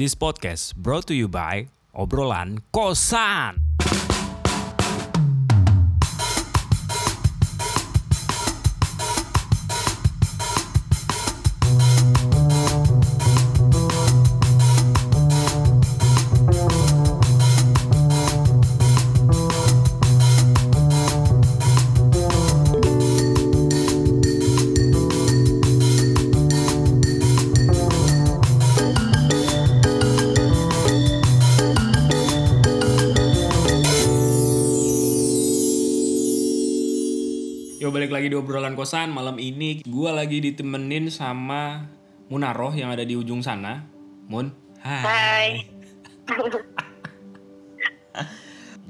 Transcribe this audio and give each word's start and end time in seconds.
This 0.00 0.16
podcast 0.16 0.80
brought 0.80 1.04
to 1.08 1.14
you 1.14 1.28
by 1.28 1.68
Obrolan 1.92 2.64
Kosan. 2.72 3.69
Di 38.30 38.38
obrolan 38.38 38.78
kosan 38.78 39.10
malam 39.10 39.36
ini 39.36 39.82
gua 39.84 40.14
lagi 40.14 40.38
ditemenin 40.38 41.10
sama 41.10 41.90
Munaroh 42.30 42.70
yang 42.70 42.94
ada 42.94 43.02
di 43.02 43.18
ujung 43.18 43.42
sana. 43.42 43.82
Mun, 44.30 44.54
hai. 44.86 45.02
Hai. 45.02 45.48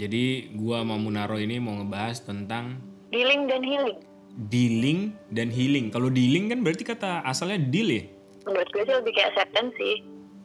Jadi 0.00 0.52
gua 0.56 0.84
sama 0.84 1.00
Munaroh 1.00 1.40
ini 1.40 1.56
mau 1.56 1.80
ngebahas 1.80 2.20
tentang 2.20 2.76
Dealing 3.10 3.48
dan 3.48 3.64
healing. 3.64 3.98
dealing 4.46 5.00
dan 5.34 5.48
healing. 5.50 5.90
Kalau 5.90 6.06
dealing 6.06 6.52
kan 6.52 6.62
berarti 6.62 6.86
kata 6.86 7.26
asalnya 7.26 7.58
deal 7.58 7.90
ya? 7.90 8.04
Menurut 8.46 8.68
gue 8.70 8.82
sih 8.86 8.94
lebih 8.94 9.12
kayak 9.12 9.34
acceptance 9.34 9.74
sih. 9.74 9.96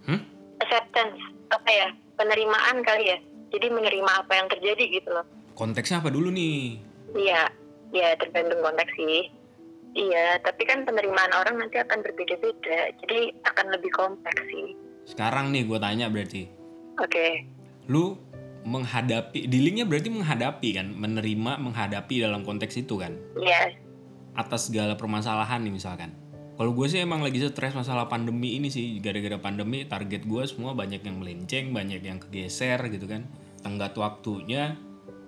Hmm? 0.09 0.21
Acceptance. 0.59 1.15
Apa 1.53 1.69
ya? 1.69 1.87
Penerimaan 2.17 2.81
kali 2.81 3.13
ya. 3.13 3.17
Jadi 3.53 3.69
menerima 3.69 4.11
apa 4.25 4.33
yang 4.33 4.47
terjadi 4.49 4.83
gitu 4.89 5.09
loh. 5.13 5.25
Konteksnya 5.53 6.01
apa 6.01 6.09
dulu 6.09 6.33
nih? 6.33 6.81
Iya. 7.13 7.53
Ya 7.93 8.15
tergantung 8.17 8.61
konteks 8.63 8.93
sih. 8.97 9.29
Iya, 9.95 10.43
tapi 10.43 10.67
kan 10.67 10.83
penerimaan 10.83 11.31
orang 11.31 11.55
nanti 11.55 11.79
akan 11.79 12.03
berbeda-beda. 12.03 12.91
Jadi 12.99 13.31
akan 13.47 13.65
lebih 13.71 13.91
kompleks 13.95 14.43
sih. 14.51 14.75
Sekarang 15.07 15.55
nih 15.55 15.63
gua 15.63 15.79
tanya 15.79 16.11
berarti. 16.11 16.51
Oke. 16.99 17.47
Lu 17.87 18.19
menghadapi 18.65 19.45
dealingnya 19.45 19.85
berarti 19.85 20.09
menghadapi 20.09 20.69
kan 20.73 20.89
menerima 20.89 21.61
menghadapi 21.61 22.25
dalam 22.25 22.41
konteks 22.41 22.81
itu 22.81 22.97
kan 22.97 23.13
Iya. 23.37 23.77
atas 24.33 24.73
segala 24.73 24.97
permasalahan 24.97 25.61
nih 25.61 25.69
misalkan 25.69 26.09
kalau 26.57 26.73
gue 26.73 26.89
sih 26.89 26.97
emang 26.97 27.21
lagi 27.21 27.37
stres 27.45 27.77
masalah 27.77 28.09
pandemi 28.09 28.57
ini 28.57 28.73
sih 28.73 28.97
gara-gara 29.05 29.37
pandemi 29.37 29.85
target 29.85 30.25
gue 30.25 30.43
semua 30.49 30.73
banyak 30.73 31.05
yang 31.05 31.21
melenceng 31.21 31.77
banyak 31.77 32.01
yang 32.01 32.17
kegeser 32.17 32.81
gitu 32.89 33.05
kan 33.05 33.29
tenggat 33.61 33.93
waktunya 34.01 34.73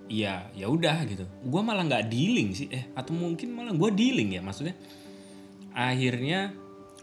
ya 0.08 0.48
ya 0.56 0.68
udah 0.72 1.04
gitu. 1.08 1.24
Gue 1.44 1.62
malah 1.64 1.84
nggak 1.84 2.08
dealing 2.08 2.56
sih. 2.56 2.68
Eh 2.72 2.88
atau 2.96 3.12
mungkin 3.16 3.52
malah 3.54 3.76
gue 3.76 3.90
dealing 3.94 4.36
ya 4.36 4.42
maksudnya? 4.42 4.76
Akhirnya 5.76 6.52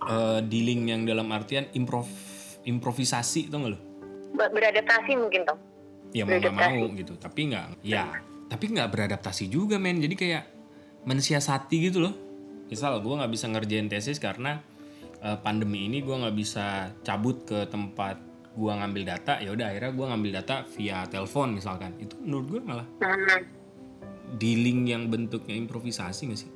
eh, 0.05 0.41
dealing 0.43 0.81
yang 0.91 1.01
dalam 1.07 1.29
artian 1.31 1.69
improv 1.77 2.09
improvisasi 2.65 3.53
tau 3.53 3.61
gak 3.61 3.73
lo 3.77 3.79
Ber- 4.35 4.51
Beradaptasi 4.51 5.13
mungkin 5.21 5.45
toh. 5.45 5.59
ya 6.15 6.25
mau 6.25 6.39
nggak 6.39 6.55
mau 6.57 6.83
gitu. 6.97 7.15
Tapi 7.21 7.41
nggak 7.53 7.67
ya 7.85 8.09
tapi 8.49 8.65
nggak 8.73 8.89
beradaptasi 8.91 9.47
juga 9.51 9.77
men. 9.79 10.01
Jadi 10.01 10.15
kayak 10.19 10.45
mensiasati 11.05 11.77
gitu 11.93 12.01
loh. 12.03 12.15
Misal 12.71 12.99
gue 12.99 13.15
nggak 13.15 13.33
bisa 13.33 13.47
ngerjain 13.53 13.87
tesis 13.87 14.19
karena 14.19 14.59
eh, 15.21 15.39
pandemi 15.39 15.87
ini 15.87 16.01
gue 16.01 16.17
nggak 16.17 16.35
bisa 16.35 16.91
cabut 17.05 17.45
ke 17.47 17.69
tempat 17.69 18.19
gue 18.55 18.73
ngambil 18.73 19.03
data 19.05 19.39
ya 19.39 19.51
udah 19.51 19.67
akhirnya 19.67 19.93
gue 19.93 20.07
ngambil 20.07 20.31
data 20.33 20.57
via 20.71 21.03
telepon 21.05 21.49
misalkan 21.53 21.91
itu 21.99 22.15
menurut 22.17 22.47
gue 22.49 22.61
malah 22.63 22.87
Hmm. 22.97 23.43
dealing 24.35 24.87
yang 24.87 25.07
bentuknya 25.07 25.55
improvisasi 25.55 26.23
gak 26.29 26.41
sih 26.41 26.51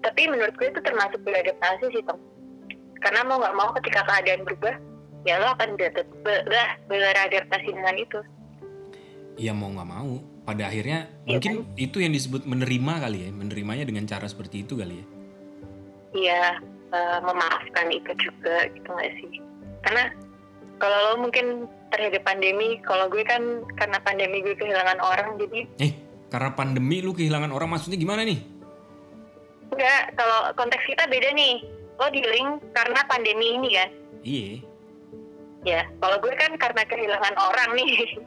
Tapi 0.00 0.26
menurut 0.26 0.52
gue 0.52 0.68
itu 0.68 0.80
termasuk 0.80 1.16
beradaptasi 1.18 1.88
sih 1.88 2.04
Tom. 2.04 2.20
Karena 3.00 3.20
mau 3.22 3.36
nggak 3.36 3.54
mau 3.54 3.72
ketika 3.72 4.04
keadaan 4.04 4.44
berubah, 4.44 4.76
ya 5.22 5.38
lo 5.38 5.48
akan 5.50 5.74
beradap- 5.74 6.12
be- 6.20 6.44
be- 6.44 6.76
beradaptasi 6.86 7.68
dengan 7.70 7.96
itu. 7.96 8.20
ya 9.34 9.50
mau 9.50 9.66
nggak 9.66 9.88
mau 9.88 10.12
pada 10.42 10.68
akhirnya 10.68 11.08
Iya 11.24 11.30
mungkin 11.32 11.54
itu 11.74 11.98
yang 11.98 12.12
disebut 12.12 12.44
menerima 12.44 12.94
kali 13.00 13.18
ya 13.18 13.30
menerimanya 13.32 13.82
dengan 13.82 14.04
cara 14.04 14.24
seperti 14.24 14.62
itu 14.62 14.76
kali 14.76 14.94
ya 14.94 15.06
Iya, 16.14 16.44
eh, 16.92 17.18
memaafkan 17.20 17.88
itu 17.90 18.12
juga 18.20 18.68
gitu 18.70 18.86
nggak 18.86 19.12
sih? 19.18 19.32
Karena 19.82 20.04
kalau 20.84 20.98
lo 21.08 21.12
mungkin 21.24 21.64
terhadap 21.88 22.28
pandemi, 22.28 22.76
kalau 22.84 23.08
gue 23.08 23.24
kan 23.24 23.64
karena 23.72 23.96
pandemi 24.04 24.44
gue 24.44 24.52
kehilangan 24.52 25.00
orang, 25.00 25.40
jadi 25.40 25.64
eh 25.80 25.92
karena 26.28 26.52
pandemi 26.52 27.00
lu 27.00 27.16
kehilangan 27.16 27.48
orang 27.56 27.72
maksudnya 27.72 27.96
gimana 27.96 28.20
nih 28.28 28.54
enggak. 29.74 30.14
Kalau 30.14 30.38
konteks 30.54 30.84
kita 30.86 31.04
beda 31.10 31.34
nih. 31.34 31.54
Lo 31.94 32.10
dealing 32.10 32.58
karena 32.74 33.00
pandemi 33.06 33.54
ini 33.54 33.70
kan? 33.78 33.90
iya 34.26 34.58
Ya, 35.64 35.88
kalau 35.96 36.20
gue 36.20 36.34
kan 36.36 36.52
karena 36.60 36.82
kehilangan 36.84 37.34
orang 37.40 37.70
nih. 37.72 38.20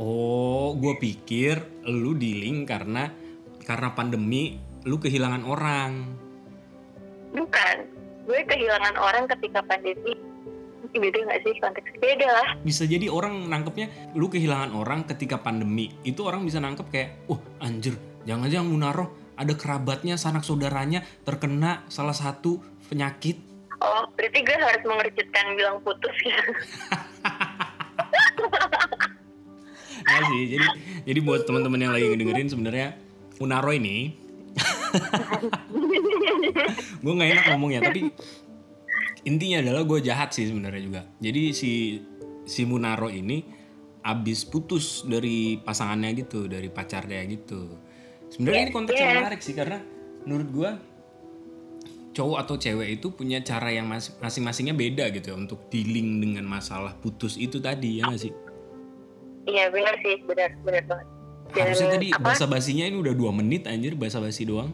Oh, 0.00 0.72
gue 0.78 0.94
pikir 0.96 1.58
lu 1.84 2.14
dealing 2.16 2.64
karena 2.64 3.12
karena 3.66 3.92
pandemi 3.92 4.56
lu 4.86 4.96
kehilangan 4.96 5.44
orang. 5.44 6.06
Bukan, 7.34 7.76
gue 8.24 8.40
kehilangan 8.46 8.96
orang 8.96 9.28
ketika 9.28 9.60
pandemi. 9.66 10.16
Beda 10.96 11.18
nggak 11.20 11.40
sih 11.44 11.54
konteks? 11.60 11.90
Beda 12.00 12.28
lah. 12.28 12.48
Bisa 12.64 12.88
jadi 12.88 13.12
orang 13.12 13.48
nangkepnya 13.48 14.12
lu 14.16 14.32
kehilangan 14.32 14.72
orang 14.72 15.04
ketika 15.04 15.36
pandemi. 15.36 15.92
Itu 16.04 16.24
orang 16.24 16.48
bisa 16.48 16.58
nangkep 16.58 16.86
kayak, 16.88 17.10
"Oh, 17.28 17.40
anjir, 17.60 17.96
jangan-jangan 18.24 18.68
Munaroh 18.68 19.08
ada 19.36 19.54
kerabatnya, 19.54 20.16
sanak 20.16 20.48
saudaranya 20.48 21.04
terkena 21.28 21.84
salah 21.92 22.16
satu 22.16 22.64
penyakit." 22.88 23.36
Oh, 23.78 24.02
berarti 24.18 24.42
gue 24.42 24.56
harus 24.58 24.82
mengerucutkan 24.82 25.44
bilang 25.54 25.78
putus 25.86 26.16
ya. 26.26 26.40
Nah 30.02 30.20
sih, 30.34 30.42
jadi 30.56 30.66
jadi 31.06 31.20
buat 31.22 31.46
teman-teman 31.46 31.78
yang 31.78 31.92
lagi 31.94 32.10
ngedengerin 32.10 32.50
sebenarnya 32.50 32.98
Munaro 33.38 33.70
ini 33.70 34.18
gue 37.04 37.12
nggak 37.14 37.30
enak 37.38 37.44
ngomongnya 37.54 37.86
tapi 37.86 38.10
intinya 39.28 39.60
adalah 39.60 39.84
gue 39.84 40.00
jahat 40.00 40.32
sih 40.32 40.48
sebenarnya 40.48 40.80
juga. 40.82 41.02
Jadi 41.20 41.42
si 41.52 42.00
si 42.48 42.64
Munaro 42.64 43.12
ini 43.12 43.44
abis 44.00 44.48
putus 44.48 45.04
dari 45.04 45.60
pasangannya 45.60 46.16
gitu 46.16 46.48
dari 46.48 46.72
pacarnya 46.72 47.20
gitu. 47.28 47.76
Sebenarnya 48.32 48.62
ini 48.64 48.72
konteks 48.72 48.96
yang 48.96 49.12
Iya. 49.12 49.20
menarik 49.20 49.40
sih 49.44 49.52
karena 49.52 49.78
menurut 50.24 50.48
gue 50.48 50.70
cowok 52.16 52.38
atau 52.40 52.56
cewek 52.56 52.98
itu 52.98 53.12
punya 53.12 53.38
cara 53.44 53.68
yang 53.70 53.86
mas- 53.86 54.16
masing-masingnya 54.18 54.74
beda 54.74 55.12
gitu 55.12 55.30
ya 55.30 55.36
untuk 55.36 55.68
dealing 55.68 56.18
dengan 56.18 56.48
masalah 56.48 56.96
putus 56.98 57.36
itu 57.36 57.60
tadi 57.60 58.00
ya 58.00 58.08
nggak 58.08 58.20
sih? 58.20 58.32
Iya 59.44 59.70
benar 59.70 59.94
sih, 60.02 60.16
benar 60.24 60.50
benar 60.64 60.82
banget. 60.88 61.06
Harusnya 61.48 61.88
tadi 61.88 62.06
bahasa 62.12 62.44
basinya 62.44 62.84
ini 62.84 62.96
udah 63.00 63.14
dua 63.16 63.32
menit 63.32 63.64
anjir 63.64 63.96
bahasa 63.96 64.20
basi 64.20 64.44
doang 64.44 64.72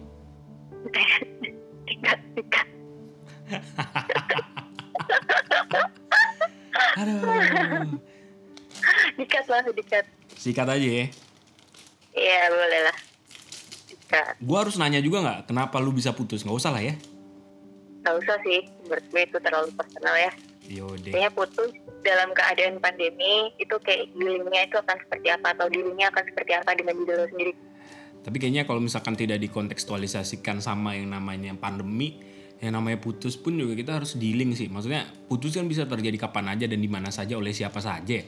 aduh 7.05 7.21
Dikat 9.15 9.47
lah, 9.47 9.63
dikat. 9.71 10.05
sikat 10.35 10.67
aja 10.67 10.83
ya 10.83 11.07
Iya 12.11 12.41
boleh 12.49 12.81
lah. 12.85 12.97
Dikat. 13.87 14.35
gue 14.39 14.59
harus 14.59 14.75
nanya 14.75 14.99
juga 14.99 15.19
nggak 15.21 15.41
kenapa 15.49 15.79
lu 15.79 15.91
bisa 15.91 16.11
putus 16.11 16.43
nggak 16.43 16.57
usah 16.57 16.71
lah 16.71 16.83
ya 16.83 16.95
Gak 18.01 18.21
usah 18.21 18.37
sih, 18.45 18.61
menurut 18.85 19.01
gue 19.09 19.23
itu 19.25 19.39
terlalu 19.41 19.73
personal 19.73 20.13
ya. 20.13 20.29
yaudah 20.69 21.09
Kayaknya 21.09 21.33
putus 21.33 21.73
dalam 22.05 22.37
keadaan 22.37 22.77
pandemi 22.77 23.49
itu 23.57 23.73
kayak 23.81 24.13
healingnya 24.13 24.69
itu 24.69 24.77
akan 24.77 24.97
seperti 25.01 25.33
apa 25.33 25.57
atau 25.57 25.73
dirinya 25.73 26.13
akan 26.13 26.25
seperti 26.29 26.53
apa 26.53 26.71
dengan 26.77 26.95
diri 27.01 27.13
lo 27.15 27.25
sendiri. 27.29 27.53
tapi 28.21 28.37
kayaknya 28.37 28.65
kalau 28.65 28.81
misalkan 28.81 29.17
tidak 29.17 29.41
dikontekstualisasikan 29.41 30.61
sama 30.61 30.97
yang 30.97 31.13
namanya 31.13 31.57
pandemi 31.57 32.21
yang 32.65 32.81
namanya 32.81 32.97
putus 32.97 33.37
pun 33.37 33.53
juga 33.61 33.77
kita 33.77 34.01
harus 34.01 34.17
dealing 34.17 34.57
sih 34.57 34.73
maksudnya 34.73 35.05
putus 35.29 35.53
kan 35.53 35.69
bisa 35.69 35.85
terjadi 35.85 36.17
kapan 36.17 36.57
aja 36.57 36.65
dan 36.65 36.81
di 36.81 36.89
mana 36.89 37.13
saja 37.13 37.37
oleh 37.37 37.53
siapa 37.53 37.85
saja 37.85 38.25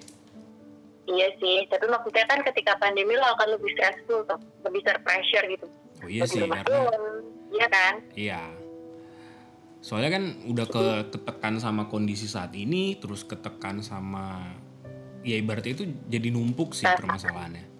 Iya 1.07 1.29
sih, 1.39 1.71
tapi 1.71 1.87
maksudnya 1.87 2.27
kan 2.27 2.43
ketika 2.43 2.75
pandemi 2.83 3.15
lo 3.15 3.31
akan 3.39 3.55
lebih 3.55 3.71
stressful 3.79 4.27
tuh, 4.27 4.43
lebih 4.67 4.83
terpressure 4.83 5.47
gitu. 5.47 5.67
oh 6.03 6.11
iya 6.11 6.27
sih 6.27 6.43
karena 6.43 6.83
Iya 7.47 7.67
kan? 7.71 7.95
Iya. 8.19 8.43
Soalnya 9.79 10.19
kan 10.19 10.25
udah 10.51 10.67
ke 10.67 10.85
ketekan 11.15 11.63
sama 11.63 11.87
kondisi 11.87 12.27
saat 12.27 12.51
ini, 12.59 12.99
terus 12.99 13.23
ketekan 13.23 13.87
sama 13.87 14.51
ya 15.23 15.39
ibaratnya 15.39 15.79
itu 15.79 15.87
jadi 16.11 16.35
numpuk 16.35 16.75
sih 16.75 16.91
permasalahannya. 16.91 17.79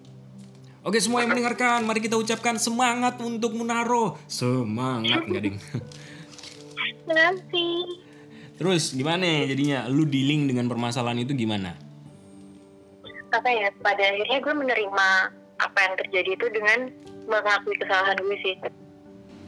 Oke 0.87 1.03
semua 1.03 1.19
yang 1.19 1.35
mendengarkan, 1.35 1.83
mari 1.83 1.99
kita 1.99 2.15
ucapkan 2.15 2.55
semangat 2.55 3.19
untuk 3.19 3.51
Munaro. 3.51 4.15
Semangat 4.31 5.27
enggak 5.27 5.51
ding. 5.51 5.57
Nanti. 7.07 7.67
Terus 8.57 8.95
gimana 8.95 9.23
ya 9.25 9.53
jadinya? 9.53 9.79
Lu 9.87 10.07
dealing 10.07 10.49
dengan 10.49 10.65
permasalahan 10.65 11.21
itu 11.21 11.37
gimana? 11.37 11.87
apa 13.31 13.49
ya 13.51 13.67
pada 13.83 14.03
akhirnya 14.07 14.39
gue 14.39 14.53
menerima 14.55 15.07
apa 15.59 15.79
yang 15.83 15.95
terjadi 16.05 16.29
itu 16.39 16.47
dengan 16.53 16.79
mengakui 17.27 17.75
kesalahan 17.75 18.15
gue 18.23 18.37
sih 18.39 18.55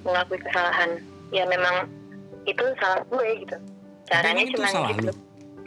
mengakui 0.04 0.40
kesalahan 0.42 1.00
ya 1.32 1.48
memang 1.48 1.88
itu 2.44 2.64
salah 2.82 3.00
gue 3.08 3.28
gitu 3.46 3.58
caranya 4.10 4.44
cuma 4.52 4.68
salah 4.68 4.90
gitu 4.96 5.12
lu? 5.12 5.16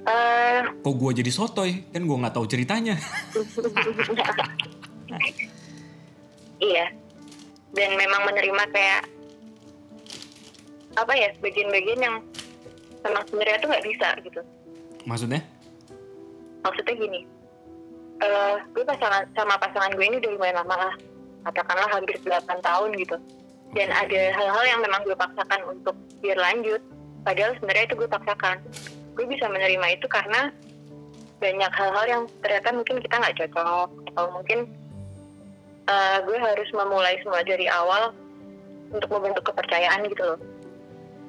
Eh, 0.03 0.83
Kok 0.83 0.95
gue 0.99 1.23
jadi 1.23 1.31
sotoy? 1.31 1.87
Kan 1.95 2.11
gue 2.11 2.17
nggak 2.19 2.35
tahu 2.35 2.43
ceritanya. 2.51 2.99
iya 6.59 6.91
dan 7.71 7.91
memang 7.95 8.27
menerima 8.27 8.63
kayak 8.75 9.03
apa 10.97 11.13
ya 11.17 11.31
bagian-bagian 11.41 12.01
yang 12.01 12.17
memang 13.03 13.25
sebenarnya 13.29 13.59
tuh 13.61 13.69
nggak 13.73 13.87
bisa 13.87 14.09
gitu. 14.23 14.41
Maksudnya? 15.09 15.43
maksudnya 16.63 16.95
gini 16.95 17.21
eh 18.23 18.57
gue 18.71 18.85
pasangan 18.87 19.27
sama 19.35 19.59
pasangan 19.59 19.99
gue 19.99 20.07
ini 20.07 20.23
udah 20.23 20.31
lumayan 20.39 20.63
lama 20.63 20.87
lah. 20.87 20.95
Katakanlah 21.43 21.91
hampir 21.91 22.15
8 22.23 22.47
tahun 22.63 22.95
gitu. 22.95 23.19
Dan 23.75 23.91
ada 23.91 24.21
hal-hal 24.31 24.63
yang 24.63 24.79
memang 24.79 25.03
gue 25.03 25.17
paksakan 25.19 25.59
untuk 25.67 25.99
biar 26.23 26.39
lanjut. 26.39 26.79
Padahal 27.27 27.59
sebenarnya 27.59 27.91
itu 27.91 27.99
gue 27.99 28.07
paksakan. 28.07 28.63
Gue 29.19 29.27
bisa 29.27 29.51
menerima 29.51 29.99
itu 29.99 30.07
karena 30.07 30.55
banyak 31.43 31.73
hal-hal 31.75 32.05
yang 32.07 32.23
ternyata 32.47 32.71
mungkin 32.71 33.03
kita 33.03 33.15
nggak 33.19 33.37
cocok. 33.43 33.89
Atau 34.15 34.25
mungkin 34.31 34.59
eh, 35.91 36.19
gue 36.23 36.39
harus 36.39 36.71
memulai 36.79 37.19
semua 37.27 37.43
dari 37.43 37.67
awal 37.67 38.15
untuk 38.95 39.11
membentuk 39.19 39.51
kepercayaan 39.51 40.07
gitu 40.07 40.23
loh 40.23 40.39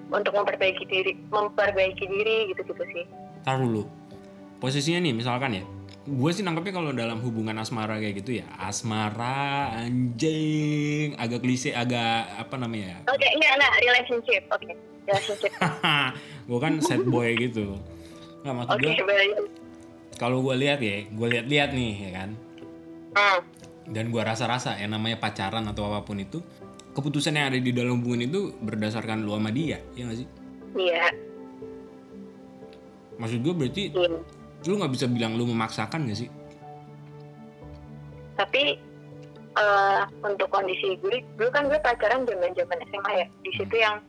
untuk 0.09 0.33
memperbaiki 0.33 0.83
diri 0.85 1.13
memperbaiki 1.29 2.05
diri 2.05 2.51
gitu 2.51 2.61
gitu 2.65 2.83
sih 2.91 3.05
Taruh 3.43 3.67
dulu. 3.67 3.83
Posisinya 4.57 5.03
nih 5.03 5.11
misalkan 5.11 5.51
ya. 5.51 5.63
Gue 6.03 6.31
sih 6.31 6.43
nangkepnya 6.43 6.73
kalau 6.75 6.91
dalam 6.91 7.19
hubungan 7.19 7.55
asmara 7.59 7.99
kayak 7.99 8.23
gitu 8.23 8.39
ya. 8.39 8.47
Asmara, 8.55 9.71
anjing. 9.83 11.15
Agak 11.19 11.43
klise, 11.43 11.75
agak 11.75 12.27
apa 12.39 12.55
namanya 12.55 12.95
ya. 12.95 12.97
oke 13.07 13.27
enggak 13.27 13.51
enggak 13.55 13.73
relationship 13.83 14.43
oke 14.47 14.71
relationship 15.03 15.51
gue 16.47 16.59
kan 16.59 16.73
sad 16.79 17.03
boy 17.03 17.35
gitu. 17.35 17.75
Nggak 18.43 18.53
maksud 18.63 18.75
Oke, 18.79 18.87
gue. 18.95 19.19
Kalau 20.15 20.39
gue 20.39 20.55
lihat 20.55 20.79
ya, 20.79 21.03
gue 21.03 21.27
lihat-lihat 21.27 21.69
nih 21.75 21.91
ya 21.99 22.11
kan. 22.15 22.29
Hmm, 23.13 23.39
Dan 23.83 24.07
gue 24.07 24.23
rasa-rasa 24.23 24.79
yang 24.79 24.95
namanya 24.95 25.19
pacaran 25.19 25.67
atau 25.67 25.91
apa 25.91 26.07
pun 26.07 26.15
itu. 26.15 26.39
Keputusan 26.93 27.33
yang 27.33 27.49
ada 27.49 27.57
di 27.57 27.73
dalam 27.73 27.99
hubungan 27.99 28.29
itu 28.29 28.53
berdasarkan 28.61 29.25
lu 29.25 29.33
sama 29.33 29.49
dia. 29.49 29.81
Ya 29.97 30.05
gak 30.05 30.17
sih? 30.21 30.27
iya. 30.77 31.09
Maksud 33.17 33.39
gue 33.45 33.53
berarti 33.53 33.83
iya. 33.93 34.09
lu 34.65 34.73
nggak 34.77 34.93
bisa 34.93 35.05
bilang 35.09 35.37
lu 35.37 35.45
memaksakan 35.49 36.09
gak 36.09 36.19
sih? 36.25 36.29
Tapi 38.33 38.77
eh, 39.57 40.01
untuk 40.25 40.49
kondisi 40.49 40.97
gue, 41.01 41.21
dulu 41.37 41.49
kan 41.53 41.69
gue 41.69 41.77
pacaran 41.81 42.25
zaman 42.25 42.53
zaman 42.57 42.77
SMA 42.89 43.11
ya. 43.21 43.25
Di 43.45 43.51
situ 43.57 43.75
yang 43.77 44.01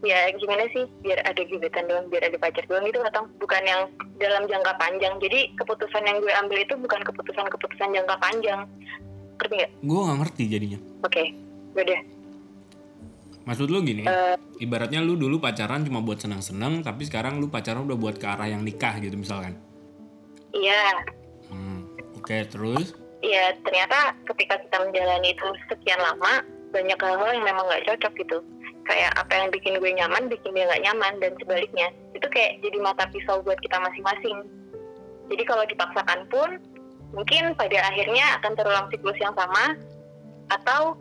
ya 0.00 0.32
gimana 0.32 0.64
sih 0.72 0.88
biar 1.04 1.20
ada 1.28 1.42
gebetan 1.44 1.84
doang, 1.86 2.08
biar 2.08 2.24
ada 2.24 2.38
pacar 2.40 2.64
doang 2.66 2.88
itu 2.88 2.98
atau 3.04 3.28
bukan 3.36 3.62
yang 3.66 3.82
dalam 4.18 4.46
jangka 4.50 4.72
panjang. 4.80 5.14
Jadi 5.22 5.54
keputusan 5.60 6.06
yang 6.06 6.18
gue 6.22 6.32
ambil 6.40 6.58
itu 6.62 6.74
bukan 6.78 7.00
keputusan-keputusan 7.06 7.94
jangka 7.94 8.16
panjang. 8.18 8.60
Ngerti 9.38 9.54
nggak? 9.56 9.72
Gue 9.84 10.00
nggak 10.04 10.18
ngerti 10.24 10.42
jadinya. 10.46 10.78
Oke, 11.06 11.22
udah. 11.76 12.19
Maksud 13.48 13.72
lu 13.72 13.80
gini, 13.80 14.04
Eh, 14.04 14.36
ibaratnya 14.60 15.00
lu 15.00 15.16
dulu 15.16 15.40
pacaran 15.40 15.80
cuma 15.82 16.04
buat 16.04 16.20
senang-senang, 16.20 16.84
tapi 16.84 17.08
sekarang 17.08 17.40
lu 17.40 17.48
pacaran 17.48 17.88
udah 17.88 17.96
buat 17.96 18.16
ke 18.20 18.26
arah 18.28 18.46
yang 18.46 18.60
nikah 18.60 19.00
gitu 19.00 19.16
misalkan. 19.16 19.56
iya, 20.50 21.06
Hmm, 21.50 21.86
Oke, 22.18 22.46
terus? 22.46 22.94
Iya, 23.20 23.58
ternyata 23.66 24.14
ketika 24.28 24.58
kita 24.60 24.76
menjalani 24.86 25.34
itu 25.34 25.46
sekian 25.66 25.98
lama, 25.98 26.46
banyak 26.70 26.98
hal-hal 26.98 27.30
yang 27.34 27.46
memang 27.46 27.64
nggak 27.66 27.84
cocok 27.90 28.12
gitu. 28.22 28.38
Kayak 28.86 29.12
apa 29.18 29.32
yang 29.34 29.48
bikin 29.50 29.76
gue 29.78 29.92
nyaman, 29.92 30.30
bikin 30.30 30.54
dia 30.54 30.64
nggak 30.66 30.84
nyaman, 30.88 31.12
dan 31.20 31.32
sebaliknya. 31.36 31.88
Itu 32.14 32.26
kayak 32.30 32.62
jadi 32.64 32.78
mata 32.80 33.04
pisau 33.10 33.42
buat 33.42 33.58
kita 33.60 33.76
masing-masing. 33.82 34.46
Jadi 35.30 35.42
kalau 35.46 35.64
dipaksakan 35.66 36.20
pun, 36.30 36.58
mungkin 37.14 37.54
pada 37.54 37.78
akhirnya 37.90 38.40
akan 38.42 38.52
terulang 38.54 38.86
siklus 38.90 39.18
yang 39.18 39.34
sama, 39.34 39.74
atau 40.50 40.94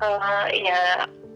eh, 0.00 0.46
ya 0.64 0.80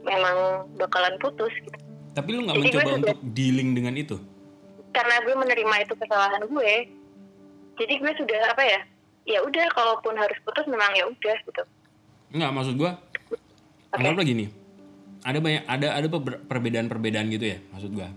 memang 0.05 0.37
bakalan 0.77 1.17
putus. 1.19 1.51
Gitu. 1.51 1.79
Tapi 2.13 2.29
lu 2.31 2.45
nggak 2.45 2.55
gue 2.55 2.65
mencoba 2.65 2.83
sudah- 2.85 2.99
untuk 3.01 3.19
dealing 3.33 3.73
dengan 3.73 3.95
itu? 3.97 4.17
Karena 4.93 5.19
gue 5.21 5.35
menerima 5.35 5.75
itu 5.83 5.95
kesalahan 5.97 6.45
gue, 6.45 6.73
jadi 7.75 7.95
gue 7.99 8.13
sudah 8.15 8.41
apa 8.47 8.63
ya? 8.63 8.81
Ya 9.25 9.41
udah, 9.41 9.67
kalaupun 9.73 10.15
harus 10.15 10.37
putus 10.45 10.69
memang 10.69 10.93
ya 10.93 11.09
udah 11.09 11.37
gitu. 11.41 11.63
Enggak, 12.31 12.51
maksud 12.53 12.75
gua 12.77 13.01
Oke. 13.25 13.39
anggaplah 13.91 14.23
gini. 14.23 14.53
Ada 15.25 15.39
banyak 15.41 15.65
ada 15.65 15.87
ada 15.97 16.07
per- 16.07 16.45
perbedaan-perbedaan 16.45 17.33
gitu 17.33 17.47
ya, 17.49 17.59
maksud 17.73 17.91
gua. 17.91 18.13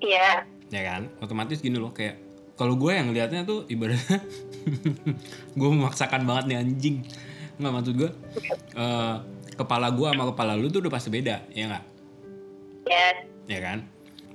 Iya, 0.00 0.44
Ya 0.68 0.82
kan? 0.82 1.06
Otomatis 1.20 1.62
gini 1.62 1.78
loh 1.78 1.94
kayak 1.94 2.18
kalau 2.54 2.74
gue 2.74 2.90
yang 2.90 3.06
ngelihatnya 3.06 3.46
tuh 3.46 3.62
ibaratnya 3.66 4.18
gue 5.58 5.68
memaksakan 5.70 6.26
banget 6.26 6.44
nih 6.50 6.56
anjing. 6.58 6.96
Nggak 7.54 7.72
maksud 7.72 7.94
gue 7.94 8.10
eh, 8.74 9.16
kepala 9.54 9.90
gue 9.94 10.06
sama 10.10 10.30
kepala 10.34 10.52
lu 10.58 10.68
tuh 10.68 10.84
udah 10.84 10.92
pasti 10.92 11.08
beda, 11.10 11.46
ya 11.54 11.70
nggak? 11.70 11.84
ya 12.84 13.06
ya 13.48 13.58
kan 13.64 13.78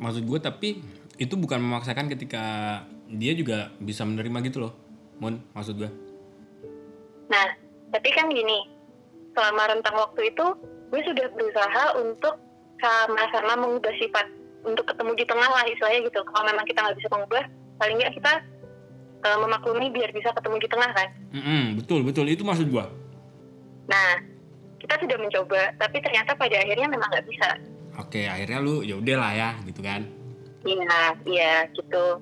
maksud 0.01 0.25
gue 0.25 0.39
tapi 0.41 0.81
itu 1.19 1.33
bukan 1.35 1.61
memaksakan 1.61 2.09
ketika 2.09 2.43
dia 3.09 3.33
juga 3.37 3.73
bisa 3.81 4.05
menerima 4.05 4.37
gitu 4.49 4.57
loh 4.69 4.73
mon 5.21 5.37
maksud 5.53 5.77
gue 5.77 5.89
Nah, 7.29 7.45
tapi 7.93 8.09
kan 8.09 8.25
gini, 8.33 8.65
selama 9.37 9.69
rentang 9.69 9.93
waktu 10.01 10.33
itu, 10.33 10.45
gue 10.89 11.01
sudah 11.05 11.29
berusaha 11.37 11.83
untuk 12.01 12.41
sama-sama 12.81 13.53
mengubah 13.53 13.93
sifat, 14.01 14.25
untuk 14.65 14.89
ketemu 14.89 15.13
di 15.13 15.29
tengah 15.29 15.45
lah 15.45 15.61
istilahnya 15.69 16.09
gitu. 16.09 16.25
Kalau 16.25 16.49
memang 16.49 16.65
kita 16.65 16.81
nggak 16.81 16.97
bisa 16.97 17.09
mengubah, 17.13 17.45
paling 17.77 18.01
nggak 18.01 18.13
kita 18.17 18.33
eh, 19.29 19.37
memaklumi 19.37 19.93
biar 19.93 20.09
bisa 20.09 20.33
ketemu 20.33 20.57
di 20.57 20.67
tengah 20.73 20.89
kan. 20.89 21.07
Mm-mm, 21.37 21.63
betul 21.77 22.01
betul 22.01 22.25
itu 22.25 22.41
maksud 22.41 22.65
gue 22.65 22.85
Nah, 23.85 24.25
sudah 24.99 25.17
mencoba, 25.17 25.61
tapi 25.79 25.97
ternyata 26.03 26.35
pada 26.35 26.55
akhirnya 26.59 26.87
memang 26.87 27.09
nggak 27.09 27.27
bisa. 27.27 27.49
oke 27.99 28.21
akhirnya 28.23 28.59
lu 28.63 28.79
ya 28.79 28.95
udah 28.95 29.17
lah 29.19 29.31
ya 29.35 29.49
gitu 29.67 29.83
kan 29.83 30.07
Iya, 30.59 31.15
iya 31.23 31.53
gitu. 31.71 32.19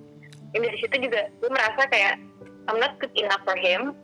Dan 0.53 0.61
dari 0.61 0.77
situ 0.77 0.95
juga 1.09 1.25
gue 1.41 1.49
merasa 1.49 1.89
kayak 1.89 2.21
I'm 2.69 2.77
not 2.77 3.01
good 3.01 3.13
enough 3.17 3.41
for 3.41 3.57
him. 3.57 3.97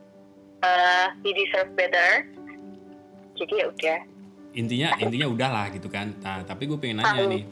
Uh, 0.66 1.14
he 1.22 1.38
deserve 1.38 1.70
better. 1.78 2.26
Jadi 3.38 3.54
ya 3.62 3.68
udah. 3.70 4.00
intinya 4.54 4.94
intinya 5.02 5.28
udah 5.34 5.50
lah 5.50 5.66
gitu 5.74 5.90
kan 5.90 6.14
nah 6.22 6.46
tapi 6.46 6.70
gue 6.70 6.78
pengen 6.78 7.02
nanya 7.02 7.26
nih 7.26 7.44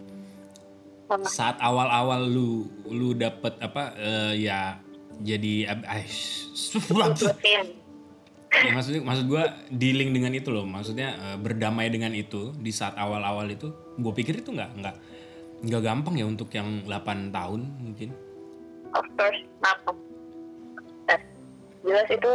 saat 1.26 1.58
awal-awal 1.58 2.30
lu 2.30 2.70
lu 2.88 3.18
dapet 3.18 3.58
apa 3.58 3.98
eh, 3.98 4.46
ya 4.46 4.78
jadi 5.18 5.82
Rutin. 6.94 7.66
ya 8.52 8.72
maksudnya 8.76 9.02
maksud 9.02 9.26
gue 9.32 9.44
dealing 9.72 10.12
dengan 10.12 10.32
itu 10.36 10.52
loh. 10.52 10.68
Maksudnya 10.68 11.16
eh, 11.16 11.38
berdamai 11.40 11.88
dengan 11.88 12.12
itu 12.12 12.52
di 12.60 12.72
saat 12.76 13.00
awal-awal 13.00 13.48
itu 13.48 13.72
gue 13.96 14.14
pikir 14.14 14.44
itu 14.44 14.52
nggak 14.52 14.72
nggak 14.78 14.96
nggak 15.62 15.82
gampang 15.82 16.16
ya 16.20 16.26
untuk 16.28 16.52
yang 16.52 16.84
8 16.86 17.32
tahun 17.32 17.62
mungkin. 17.80 18.10
Of 18.92 19.08
course 19.16 19.42
maaf. 19.64 19.96
Eh, 21.08 21.20
jelas 21.88 22.08
itu 22.12 22.34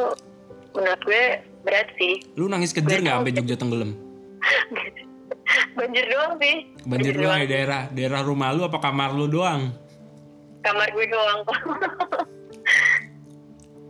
menurut 0.72 1.02
gue 1.04 1.24
berat 1.62 1.88
sih. 2.00 2.14
Lu 2.40 2.48
nangis 2.48 2.72
kejer 2.72 3.04
nggak 3.04 3.16
sampai 3.20 3.34
Jogja 3.36 3.56
tenggelam? 3.60 3.92
Banjir 5.78 6.04
doang 6.08 6.32
sih. 6.40 6.54
Banjir 6.88 7.14
doang 7.16 7.38
di 7.44 7.48
daerah 7.48 7.92
daerah 7.92 8.20
rumah 8.24 8.50
lu 8.56 8.64
apa 8.64 8.80
kamar 8.80 9.12
lu 9.12 9.28
doang? 9.28 9.68
Kamar 10.64 10.88
gue 10.90 11.06
doang. 11.06 11.38
kok 11.46 11.60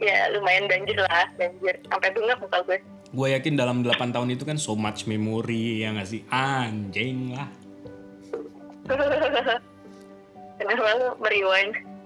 ya 0.01 0.31
lumayan 0.37 0.69
banjir 0.69 0.99
lah 0.99 1.27
banjir. 1.37 1.75
Sampai 1.89 2.11
bengap 2.13 2.39
muka 2.43 2.59
gue. 2.67 2.79
Gue 3.15 3.29
yakin 3.33 3.55
dalam 3.55 3.81
8 3.87 4.13
tahun 4.13 4.29
itu 4.35 4.45
kan 4.45 4.59
so 4.61 4.75
much 4.75 5.07
memory 5.09 5.87
ya 5.87 5.95
nggak 5.95 6.09
sih? 6.09 6.21
Anjing 6.33 7.33
lah. 7.33 7.49
Kenapa 10.57 10.89
lu 10.97 11.09
merewind 11.21 11.97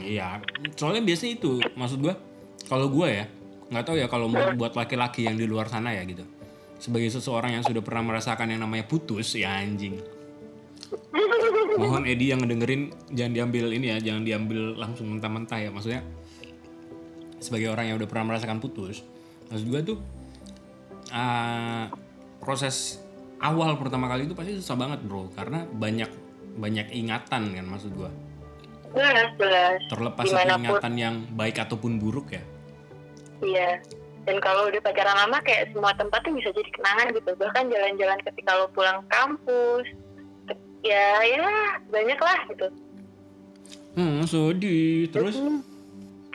iya 0.00 0.40
soalnya 0.78 1.04
biasanya 1.04 1.32
itu 1.36 1.52
maksud 1.76 1.98
gue 2.00 2.14
kalau 2.70 2.88
gue 2.88 3.08
ya 3.10 3.24
nggak 3.72 3.84
tahu 3.84 3.96
ya 3.98 4.06
kalau 4.08 4.28
mau 4.28 4.52
buat 4.56 4.76
laki-laki 4.76 5.24
yang 5.24 5.36
di 5.40 5.48
luar 5.48 5.68
sana 5.68 5.96
ya 5.96 6.04
gitu. 6.04 6.24
Sebagai 6.76 7.08
seseorang 7.08 7.56
yang 7.56 7.64
sudah 7.64 7.80
pernah 7.80 8.04
merasakan 8.04 8.52
yang 8.52 8.60
namanya 8.60 8.84
putus 8.84 9.32
ya 9.32 9.48
anjing. 9.48 9.96
Mohon 11.80 12.04
Edi 12.04 12.36
yang 12.36 12.44
ngedengerin 12.44 12.92
jangan 13.16 13.32
diambil 13.32 13.64
ini 13.72 13.96
ya 13.96 14.12
jangan 14.12 14.28
diambil 14.28 14.76
langsung 14.76 15.08
mentah-mentah 15.08 15.56
ya 15.56 15.70
maksudnya 15.72 16.04
sebagai 17.42 17.68
orang 17.68 17.90
yang 17.90 17.96
udah 17.98 18.08
pernah 18.08 18.34
merasakan 18.34 18.62
putus 18.62 19.02
maksud 19.50 19.66
gue 19.68 19.80
tuh 19.94 19.98
ah, 21.12 21.92
proses 22.42 23.02
awal 23.42 23.74
pertama 23.76 24.06
kali 24.06 24.30
itu 24.30 24.34
pasti 24.38 24.54
susah 24.56 24.78
banget 24.78 25.02
bro. 25.02 25.28
Karena 25.34 25.66
banyak 25.66 26.10
banyak 26.56 26.94
ingatan 26.94 27.42
kan 27.52 27.66
maksud 27.66 27.90
gua. 27.92 28.10
Jelas 28.92 29.30
jelas 29.40 29.80
terlepas 29.88 30.24
itu 30.24 30.32
Di 30.32 30.36
mana 30.36 30.54
pun. 30.54 30.62
ingatan 30.62 30.94
yang 30.96 31.14
baik 31.34 31.56
ataupun 31.58 31.98
buruk 31.98 32.32
ya. 32.32 32.42
Iya. 33.42 33.70
Dan 34.22 34.38
kalau 34.38 34.70
udah 34.70 34.78
pacaran 34.78 35.18
lama 35.18 35.42
kayak 35.42 35.74
semua 35.74 35.90
tempat 35.98 36.22
tuh 36.22 36.30
bisa 36.38 36.54
jadi 36.54 36.70
kenangan 36.70 37.06
gitu. 37.10 37.30
Bahkan 37.34 37.64
jalan-jalan 37.72 38.18
ketika 38.22 38.50
lo 38.54 38.66
pulang 38.70 39.02
kampus 39.10 39.86
ya 40.82 41.22
ya 41.26 41.50
banyak 41.90 42.20
lah 42.20 42.38
gitu. 42.52 42.66
Hmm 43.98 44.22
sedih. 44.28 45.10
Terus? 45.10 45.34
Hmm. 45.40 45.71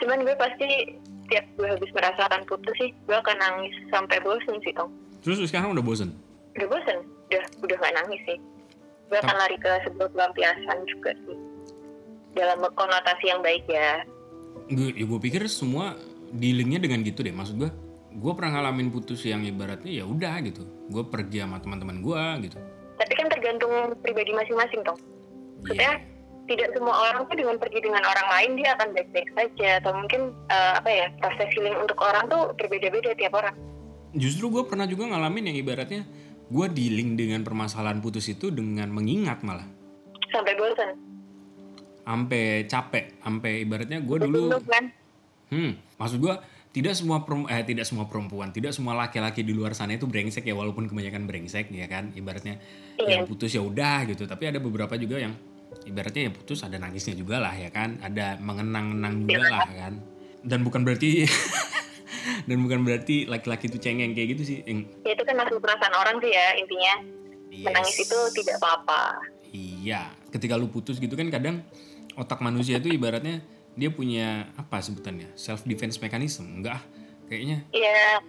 Cuman 0.02 0.24
gue 0.24 0.36
pasti 0.38 0.98
tiap 1.28 1.46
gue 1.60 1.68
habis 1.68 1.92
merasakan 1.92 2.42
putus 2.48 2.76
sih 2.80 2.92
gue 3.06 3.18
akan 3.18 3.38
nangis 3.38 3.74
sampai 3.92 4.18
bosen 4.24 4.58
sih 4.64 4.72
tong 4.72 4.92
terus 5.22 5.44
sekarang 5.44 5.76
udah 5.76 5.84
bosen? 5.84 6.16
Udah 6.58 6.68
bosen. 6.72 6.98
Udah 7.28 7.44
udah 7.62 7.76
gak 7.78 7.96
nangis 8.00 8.22
sih. 8.26 8.38
Gue 9.12 9.18
akan 9.20 9.36
lari 9.36 9.58
ke 9.60 9.72
sebuah 9.88 10.10
pelampiasan 10.16 10.78
juga 10.88 11.12
sih. 11.28 11.38
Dalam 12.34 12.64
konotasi 12.74 13.26
yang 13.28 13.42
baik 13.44 13.68
ya. 13.68 14.08
Gue 14.72 14.96
ya 14.96 15.06
gue 15.06 15.20
pikir 15.20 15.44
semua 15.52 16.00
dealingnya 16.32 16.80
dengan 16.80 17.04
gitu 17.04 17.22
deh. 17.22 17.36
Maksud 17.36 17.56
gue 17.60 17.72
gue 18.18 18.34
pernah 18.34 18.62
ngalamin 18.64 18.90
putus 18.90 19.22
yang 19.28 19.44
ibaratnya 19.44 20.02
ya 20.02 20.06
udah 20.08 20.40
gitu. 20.48 20.64
Gue 20.88 21.04
pergi 21.04 21.44
sama 21.44 21.60
teman-teman 21.60 22.00
gue 22.00 22.24
gitu. 22.48 22.58
Tapi 22.98 23.14
kan 23.14 23.28
tergantung 23.30 23.94
pribadi 24.02 24.34
masing-masing 24.34 24.82
tong 24.82 24.98
maksudnya 25.62 25.94
tidak 26.48 26.72
semua 26.74 26.96
orang 26.96 27.28
tuh 27.28 27.36
dengan 27.36 27.56
pergi 27.60 27.80
dengan 27.84 28.04
orang 28.04 28.28
lain 28.32 28.52
dia 28.58 28.70
akan 28.80 28.88
baik-baik 28.96 29.30
saja. 29.36 29.70
Atau 29.84 29.92
mungkin 29.94 30.22
eh, 30.48 30.72
apa 30.80 30.90
ya 30.90 31.06
proses 31.20 31.50
healing 31.54 31.76
untuk 31.78 32.00
orang 32.00 32.26
tuh 32.32 32.56
berbeda-beda 32.56 33.12
tiap 33.14 33.36
orang. 33.36 33.56
Justru 34.16 34.50
gue 34.50 34.64
pernah 34.66 34.88
juga 34.88 35.12
ngalamin 35.12 35.52
yang 35.52 35.58
ibaratnya 35.60 36.02
gue 36.48 36.68
dealing 36.72 37.20
dengan 37.20 37.44
permasalahan 37.44 38.00
putus 38.00 38.32
itu 38.32 38.50
dengan 38.50 38.88
mengingat 38.90 39.44
malah. 39.44 39.68
Sampai 40.32 40.56
bosan 40.56 41.08
sampai 42.08 42.64
capek 42.72 43.20
sampai 43.20 43.68
ibaratnya 43.68 44.00
gue 44.00 44.18
dulu 44.24 44.56
kan? 44.64 44.88
Hmm 45.52 45.76
maksud 46.00 46.24
gue 46.24 46.36
tidak 46.72 46.96
semua 46.96 47.20
eh 47.52 47.64
tidak 47.68 47.84
semua 47.84 48.08
perempuan 48.08 48.56
tidak 48.56 48.72
semua 48.72 48.96
laki-laki 48.96 49.44
di 49.44 49.52
luar 49.52 49.76
sana 49.76 50.00
itu 50.00 50.08
brengsek 50.08 50.48
ya 50.48 50.56
walaupun 50.56 50.88
kebanyakan 50.88 51.28
brengsek 51.28 51.68
ya 51.76 51.92
kan? 51.92 52.16
Ibaratnya 52.16 52.64
Iya. 52.98 53.22
yang 53.22 53.30
putus 53.30 53.54
ya 53.54 53.62
udah 53.62 54.08
gitu 54.08 54.24
tapi 54.24 54.48
ada 54.50 54.58
beberapa 54.58 54.96
juga 54.96 55.20
yang 55.22 55.36
ibaratnya 55.86 56.28
ya 56.28 56.32
putus 56.34 56.64
ada 56.64 56.80
nangisnya 56.80 57.16
juga 57.16 57.40
lah 57.40 57.54
ya 57.56 57.70
kan? 57.72 58.00
Ada 58.04 58.40
mengenang-enang 58.40 59.28
juga 59.28 59.48
lah 59.48 59.68
kan? 59.68 59.94
Dan 60.44 60.64
bukan 60.64 60.84
berarti 60.88 61.28
dan 62.48 62.58
bukan 62.64 62.84
berarti 62.88 63.28
laki-laki 63.28 63.68
itu 63.68 63.78
cengeng 63.82 64.16
kayak 64.16 64.38
gitu 64.38 64.44
sih 64.44 64.58
Yang- 64.64 64.88
ya 65.04 65.12
itu 65.16 65.24
kan 65.28 65.36
masuk 65.36 65.60
perasaan 65.60 65.96
orang 65.96 66.18
sih 66.24 66.32
ya 66.32 66.48
intinya. 66.56 66.94
Menangis 67.58 67.96
Yes. 67.98 68.06
itu 68.06 68.20
tidak 68.44 68.62
apa-apa. 68.62 69.04
Iya, 69.50 70.12
ketika 70.30 70.60
lu 70.60 70.68
putus 70.70 71.00
gitu 71.02 71.16
kan 71.18 71.32
kadang 71.32 71.64
otak 72.14 72.44
manusia 72.44 72.78
itu 72.78 72.92
ibaratnya 72.92 73.42
dia 73.74 73.90
punya 73.90 74.52
apa 74.60 74.82
sebutannya 74.84 75.32
self 75.38 75.64
defense 75.64 75.98
mechanism 76.04 76.62
enggak 76.62 76.78
ah, 76.78 76.84
kayaknya. 77.32 77.64
Ya 77.74 78.20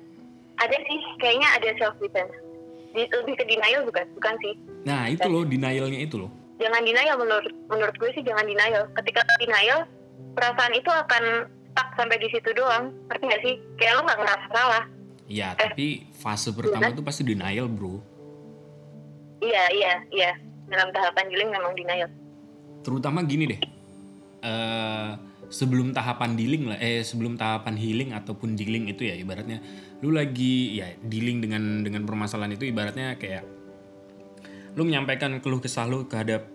ada 0.57 0.77
sih 0.77 1.01
kayaknya 1.21 1.49
ada 1.61 1.69
self 1.77 1.97
defense 2.01 2.33
lebih 2.95 3.35
ke 3.37 3.45
denial 3.47 3.85
bukan 3.85 4.07
bukan 4.17 4.35
sih? 4.41 4.55
Nah 4.89 5.07
itu 5.13 5.27
loh 5.29 5.45
denialnya 5.45 6.01
itu 6.01 6.17
loh 6.19 6.33
jangan 6.59 6.83
denial 6.85 7.17
menurut 7.19 7.55
menurut 7.71 7.95
gue 7.97 8.11
sih 8.13 8.23
jangan 8.27 8.45
denial. 8.45 8.91
Ketika 8.99 9.23
denial 9.39 9.87
perasaan 10.35 10.75
itu 10.75 10.91
akan 10.91 11.25
stuck 11.73 11.89
sampai 11.95 12.19
di 12.19 12.29
situ 12.35 12.51
doang. 12.59 12.91
Ngerti 13.07 13.25
gak 13.31 13.43
sih? 13.47 13.55
Kayak 13.79 13.93
lo 13.99 14.01
nggak 14.07 14.19
ngerasa 14.19 14.47
salah. 14.51 14.85
Iya, 15.29 15.53
tapi 15.55 16.09
fase 16.17 16.51
pertama 16.57 16.89
tuh 16.97 17.05
pasti 17.05 17.23
denial 17.23 17.69
bro. 17.69 18.01
Iya 19.45 19.65
iya 19.77 19.95
iya. 20.11 20.33
Dalam 20.69 20.93
tahapan 20.93 21.27
healing 21.31 21.51
memang 21.55 21.73
denial. 21.77 22.09
Terutama 22.83 23.23
gini 23.25 23.45
deh. 23.55 23.61
Eh 24.43 25.09
sebelum 25.49 25.97
tahapan 25.97 26.37
dealing 26.37 26.69
lah 26.69 26.77
eh 26.77 27.01
sebelum 27.01 27.41
tahapan 27.41 27.73
healing 27.73 28.13
ataupun 28.13 28.57
dealing 28.57 28.89
itu 28.89 29.05
ya 29.05 29.15
ibaratnya. 29.17 29.61
Lu 30.01 30.13
lagi 30.13 30.81
ya 30.81 30.97
dealing 31.05 31.45
dengan 31.45 31.85
dengan 31.85 32.05
permasalahan 32.09 32.57
itu 32.57 32.69
ibaratnya 32.69 33.17
kayak 33.21 33.58
lu 34.79 34.87
menyampaikan 34.87 35.43
keluh 35.43 35.59
kesah 35.59 35.91
lu 35.91 36.07
kehadap 36.07 36.47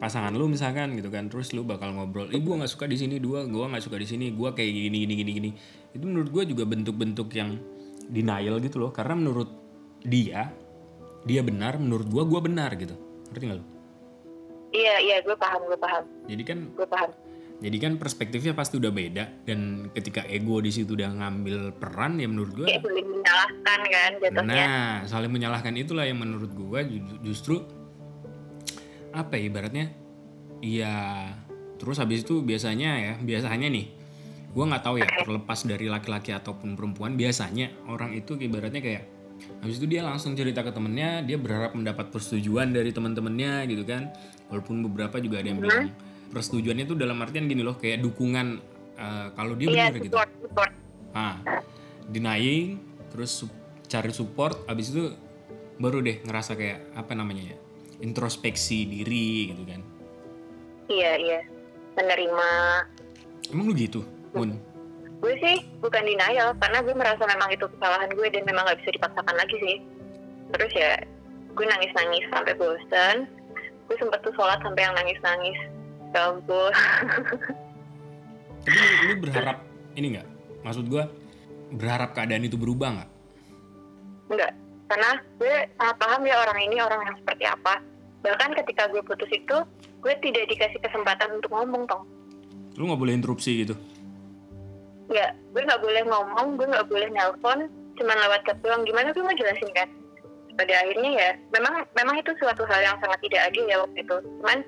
pasangan 0.00 0.32
lu 0.32 0.48
misalkan 0.48 0.96
gitu 0.96 1.12
kan 1.12 1.28
terus 1.28 1.52
lu 1.52 1.60
bakal 1.60 1.92
ngobrol 1.92 2.24
ih 2.32 2.40
gua 2.40 2.64
nggak 2.64 2.72
suka 2.72 2.88
di 2.88 2.96
sini 2.96 3.20
dua 3.20 3.44
gua 3.44 3.68
nggak 3.68 3.84
suka 3.84 4.00
di 4.00 4.08
sini 4.08 4.32
gua 4.32 4.56
kayak 4.56 4.72
gini 4.72 5.04
gini 5.04 5.14
gini 5.20 5.30
gini. 5.36 5.50
Itu 5.92 6.08
menurut 6.08 6.32
gua 6.32 6.48
juga 6.48 6.64
bentuk-bentuk 6.64 7.28
yang 7.36 7.60
denial 8.08 8.56
gitu 8.64 8.80
loh 8.80 8.88
karena 8.96 9.12
menurut 9.20 9.52
dia 10.00 10.48
dia 11.28 11.44
benar 11.44 11.76
menurut 11.76 12.08
gua 12.08 12.24
gua 12.24 12.40
benar 12.40 12.72
gitu. 12.80 12.96
Ngerti 13.28 13.44
nggak 13.44 13.58
lu? 13.60 13.66
Iya 14.70 14.94
iya 15.02 15.16
gue 15.20 15.34
paham 15.34 15.66
gue 15.66 15.78
paham. 15.82 16.04
Jadi 16.30 16.42
kan 16.46 16.58
gue 16.72 16.86
paham 16.86 17.10
jadi 17.60 17.76
kan 17.76 17.92
perspektifnya 18.00 18.56
pasti 18.56 18.80
udah 18.80 18.88
beda 18.88 19.44
dan 19.44 19.92
ketika 19.92 20.24
ego 20.24 20.64
di 20.64 20.72
situ 20.72 20.96
udah 20.96 21.12
ngambil 21.12 21.76
peran 21.76 22.16
ya 22.16 22.24
menurut 22.24 22.56
gua 22.56 22.66
kayak 22.66 22.80
saling 22.80 23.08
menyalahkan 23.12 23.80
kan 23.84 24.10
jatuhnya. 24.16 24.48
Nah 24.48 24.88
saling 25.04 25.32
menyalahkan 25.32 25.74
itulah 25.76 26.08
yang 26.08 26.24
menurut 26.24 26.48
gua 26.56 26.80
ju- 26.80 27.20
justru 27.20 27.60
apa 29.12 29.36
ya 29.36 29.52
ibaratnya? 29.52 29.92
Ya 30.64 30.94
terus 31.76 32.00
habis 32.00 32.24
itu 32.24 32.40
biasanya 32.40 32.90
ya 32.96 33.12
biasanya 33.20 33.68
nih 33.68 33.92
gua 34.56 34.64
nggak 34.72 34.84
tahu 34.84 34.96
ya 35.04 35.08
terlepas 35.20 35.60
dari 35.68 35.86
laki-laki 35.92 36.32
ataupun 36.32 36.80
perempuan 36.80 37.12
biasanya 37.20 37.76
orang 37.92 38.16
itu 38.16 38.40
ibaratnya 38.40 38.80
kayak 38.80 39.04
habis 39.60 39.80
itu 39.80 39.88
dia 39.88 40.00
langsung 40.00 40.32
cerita 40.32 40.64
ke 40.64 40.72
temennya 40.72 41.24
dia 41.28 41.36
berharap 41.36 41.76
mendapat 41.76 42.08
persetujuan 42.08 42.72
dari 42.72 42.88
teman-temannya 42.88 43.68
gitu 43.68 43.84
kan. 43.84 44.08
Walaupun 44.48 44.80
beberapa 44.88 45.20
juga 45.20 45.44
ada 45.44 45.48
yang 45.52 45.60
bilang 45.60 45.92
persetujuannya 46.30 46.84
itu 46.86 46.94
dalam 46.94 47.18
artian 47.20 47.50
gini 47.50 47.62
loh 47.62 47.76
kayak 47.76 48.00
dukungan 48.00 48.62
eh, 48.96 49.26
kalau 49.34 49.54
dia 49.58 49.68
iya 49.70 49.86
benar 49.90 50.02
gitu. 50.06 50.16
support 50.16 50.70
ah 51.10 51.36
denying 52.10 52.78
terus 53.10 53.42
su- 53.42 53.58
cari 53.90 54.14
support 54.14 54.66
abis 54.70 54.94
itu 54.94 55.10
baru 55.82 55.98
deh 56.04 56.22
ngerasa 56.22 56.54
kayak 56.54 56.94
apa 56.94 57.12
namanya 57.18 57.54
ya 57.54 57.56
introspeksi 58.00 58.88
diri 58.88 59.52
gitu 59.52 59.62
kan. 59.68 59.80
Iya 60.88 61.12
iya. 61.20 61.40
Menerima. 61.96 62.50
Emang 63.52 63.64
lu 63.68 63.74
gitu 63.76 64.00
Mun? 64.32 64.56
Gue 65.20 65.36
sih 65.36 65.68
bukan 65.84 66.00
denial 66.00 66.56
karena 66.56 66.80
gue 66.80 66.94
merasa 66.96 67.22
memang 67.28 67.52
itu 67.52 67.68
kesalahan 67.76 68.08
gue 68.08 68.28
dan 68.32 68.42
memang 68.48 68.64
nggak 68.64 68.80
bisa 68.80 68.90
dipaksakan 68.96 69.36
lagi 69.36 69.56
sih. 69.60 69.76
Terus 70.56 70.72
ya 70.72 70.92
gue 71.50 71.66
nangis 71.66 71.92
nangis 71.92 72.24
sampai 72.30 72.54
bosan 72.56 73.26
gue 73.90 73.96
sempet 73.98 74.22
tuh 74.22 74.30
sholat 74.38 74.62
sampai 74.62 74.86
yang 74.86 74.94
nangis 74.94 75.18
nangis 75.18 75.58
ya 76.10 76.20
ampun. 76.30 76.72
Tapi 78.60 78.76
lu, 78.76 78.88
lu 79.08 79.14
berharap 79.24 79.58
ini 79.96 80.06
nggak? 80.18 80.28
Maksud 80.66 80.84
gua 80.90 81.08
berharap 81.74 82.12
keadaan 82.12 82.44
itu 82.44 82.58
berubah 82.58 82.88
nggak? 83.00 83.10
Enggak 84.30 84.52
karena 84.90 85.10
gue 85.38 85.54
sangat 85.78 85.96
paham 86.02 86.22
ya 86.26 86.36
orang 86.42 86.58
ini 86.66 86.76
orang 86.82 87.00
yang 87.06 87.16
seperti 87.22 87.44
apa. 87.46 87.78
Bahkan 88.26 88.50
ketika 88.58 88.90
gue 88.90 89.00
putus 89.06 89.30
itu 89.30 89.56
gue 90.02 90.14
tidak 90.18 90.44
dikasih 90.50 90.82
kesempatan 90.82 91.38
untuk 91.38 91.54
ngomong 91.54 91.86
tong. 91.86 92.02
Lu 92.74 92.90
nggak 92.90 92.98
boleh 92.98 93.14
interupsi 93.14 93.62
gitu? 93.62 93.78
Nggak. 95.06 95.30
Gue 95.54 95.62
nggak 95.62 95.82
boleh 95.86 96.02
ngomong 96.10 96.58
gue 96.58 96.66
nggak 96.66 96.88
boleh 96.90 97.08
nelpon 97.14 97.70
cuman 98.02 98.16
lewat 98.18 98.40
chat 98.50 98.58
doang. 98.66 98.82
Gimana 98.82 99.14
gue 99.14 99.22
mau 99.22 99.38
jelasin 99.38 99.70
kan? 99.78 99.86
Pada 100.58 100.74
akhirnya 100.82 101.10
ya 101.14 101.30
memang 101.54 101.86
memang 101.94 102.18
itu 102.18 102.34
suatu 102.42 102.66
hal 102.66 102.82
yang 102.82 102.98
sangat 102.98 103.22
tidak 103.22 103.40
adil 103.46 103.64
ya 103.70 103.78
waktu 103.86 103.98
itu. 104.02 104.16
Cuman 104.42 104.58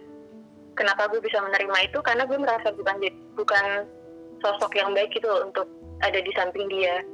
kenapa 0.75 1.09
gue 1.12 1.21
bisa 1.21 1.38
menerima 1.41 1.76
itu? 1.88 1.99
Karena 2.05 2.25
gue 2.25 2.38
merasa 2.38 2.69
bukan 2.73 2.97
bukan 3.37 3.64
sosok 4.43 4.73
yang 4.75 4.91
baik 4.97 5.12
gitu 5.14 5.29
untuk 5.45 5.69
ada 6.02 6.19
di 6.19 6.33
samping 6.35 6.67
dia. 6.67 7.05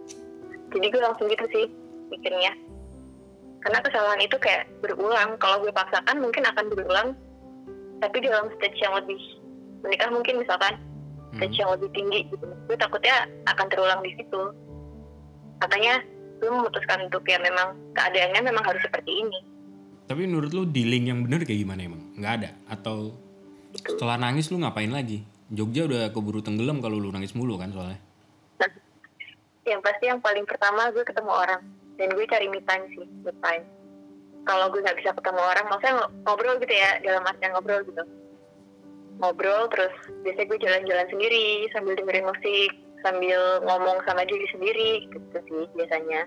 Jadi 0.72 0.86
gue 0.88 1.02
langsung 1.02 1.28
gitu 1.28 1.44
sih 1.52 1.64
mikirnya. 2.08 2.52
Karena 3.64 3.78
kesalahan 3.82 4.22
itu 4.22 4.36
kayak 4.38 4.70
berulang. 4.80 5.36
Kalau 5.42 5.60
gue 5.60 5.72
paksakan 5.74 6.22
mungkin 6.22 6.46
akan 6.46 6.64
berulang. 6.72 7.08
Tapi 7.98 8.16
dalam 8.22 8.46
stage 8.56 8.78
yang 8.78 8.94
lebih 8.94 9.18
menikah 9.82 10.10
mungkin 10.14 10.38
misalkan 10.38 10.78
stage 11.36 11.58
yang 11.58 11.70
lebih 11.74 11.90
tinggi 11.92 12.20
gitu. 12.30 12.46
Gue 12.70 12.76
takutnya 12.78 13.26
akan 13.50 13.66
terulang 13.68 14.00
di 14.06 14.14
situ. 14.14 14.42
Makanya 15.58 16.00
gue 16.38 16.50
memutuskan 16.54 17.10
untuk 17.10 17.26
ya 17.26 17.36
memang 17.42 17.74
keadaannya 17.98 18.40
memang 18.46 18.64
harus 18.64 18.82
seperti 18.86 19.10
ini. 19.26 19.38
tapi 20.08 20.24
menurut 20.24 20.56
lu 20.56 20.64
dealing 20.64 21.12
yang 21.12 21.20
bener 21.20 21.44
kayak 21.44 21.68
gimana 21.68 21.84
emang? 21.84 22.00
Nggak 22.16 22.32
ada? 22.40 22.50
Atau 22.72 23.12
setelah 23.76 24.16
nangis 24.16 24.48
lu 24.48 24.60
ngapain 24.60 24.88
lagi 24.88 25.24
Jogja 25.48 25.88
udah 25.88 26.12
keburu 26.12 26.44
tenggelam 26.44 26.84
kalau 26.84 27.00
lu 27.00 27.08
nangis 27.08 27.32
mulu 27.32 27.56
kan 27.56 27.72
soalnya 27.72 28.00
Nah, 28.58 28.70
yang 29.70 29.80
pasti 29.84 30.08
yang 30.08 30.20
paling 30.20 30.44
pertama 30.44 30.92
gue 30.92 31.04
ketemu 31.04 31.32
orang 31.32 31.62
dan 31.98 32.08
gue 32.14 32.26
cari 32.30 32.46
me 32.46 32.62
time 32.62 32.86
sih, 32.94 33.06
me 33.26 33.34
time. 33.42 33.66
Kalau 34.46 34.70
gue 34.70 34.80
nggak 34.80 35.02
bisa 35.02 35.10
ketemu 35.12 35.42
orang, 35.42 35.66
maksudnya 35.66 35.94
ng- 35.98 36.12
ngobrol 36.22 36.56
gitu 36.62 36.70
ya, 36.70 36.90
dalam 37.02 37.26
artian 37.26 37.50
ngobrol 37.52 37.82
gitu. 37.82 38.02
Ngobrol 39.18 39.66
terus 39.74 39.90
biasanya 40.22 40.46
gue 40.46 40.58
jalan-jalan 40.62 41.06
sendiri 41.10 41.46
sambil 41.74 41.98
dengerin 41.98 42.30
musik, 42.30 42.70
sambil 43.02 43.40
ngomong 43.66 43.98
sama 44.06 44.22
diri 44.24 44.46
sendiri 44.54 44.90
gitu 45.10 45.38
sih 45.42 45.64
biasanya. 45.74 46.22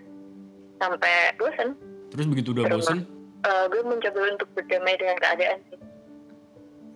Sampai 0.75 1.31
bosen, 1.39 1.79
terus 2.11 2.27
begitu 2.27 2.51
udah 2.51 2.67
bosen 2.67 3.07
Eh, 3.41 3.65
gue 3.73 3.81
mencoba 3.81 4.37
untuk 4.37 4.49
berdamai 4.53 4.93
dengan 5.01 5.17
keadaan 5.17 5.57
sih. 5.65 5.80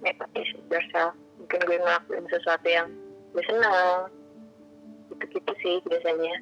Make 0.03 0.19
appreciate 0.19 0.65
yourself 0.71 1.13
mungkin 1.35 1.59
gue 1.67 1.77
ngelakuin 1.77 2.25
sesuatu 2.31 2.67
yang 2.67 2.87
gue 3.35 3.43
senang. 3.45 4.09
Gitu-gitu 5.13 5.53
sih 5.61 5.75
biasanya. 5.85 6.35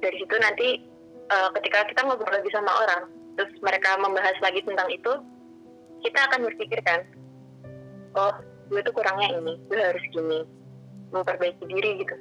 Dari 0.00 0.16
situ 0.18 0.34
nanti 0.40 0.68
uh, 1.30 1.48
ketika 1.60 1.86
kita 1.90 2.00
ngobrol 2.04 2.32
lagi 2.32 2.50
sama 2.52 2.72
orang 2.84 3.02
terus 3.34 3.50
mereka 3.60 3.98
membahas 3.98 4.36
lagi 4.38 4.62
tentang 4.62 4.86
itu 4.94 5.12
kita 6.06 6.18
akan 6.30 6.46
berpikir 6.46 6.78
kan 6.86 7.02
oh 8.14 8.30
gue 8.70 8.80
tuh 8.86 8.94
kurangnya 8.94 9.42
ini 9.42 9.58
gue 9.66 9.78
harus 9.78 10.04
gini 10.14 10.46
memperbaiki 11.14 11.64
diri 11.70 11.90
gitu. 12.02 12.16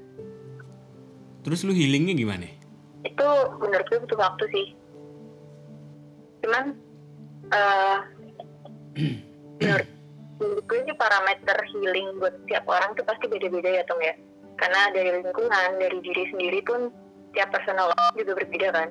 Terus 1.44 1.66
lu 1.66 1.74
healingnya 1.76 2.14
gimana? 2.14 2.48
Itu 3.04 3.28
menurut 3.60 3.86
gue 3.90 4.00
butuh 4.06 4.20
waktu 4.22 4.46
sih. 4.54 4.68
Cuman 6.46 6.78
uh, 7.52 7.98
menurut, 9.60 9.90
parameter 11.04 11.58
healing 11.76 12.08
buat 12.24 12.36
tiap 12.48 12.64
orang 12.72 12.96
tuh 12.96 13.04
pasti 13.04 13.28
beda-beda 13.28 13.68
ya 13.68 13.84
Tong 13.84 14.00
ya. 14.00 14.16
Karena 14.56 14.88
dari 14.96 15.20
lingkungan 15.20 15.70
dari 15.76 16.00
diri 16.00 16.24
sendiri 16.32 16.64
pun 16.64 16.88
tiap 17.36 17.52
personal 17.52 17.92
juga 18.16 18.40
berbeda 18.40 18.68
kan. 18.72 18.90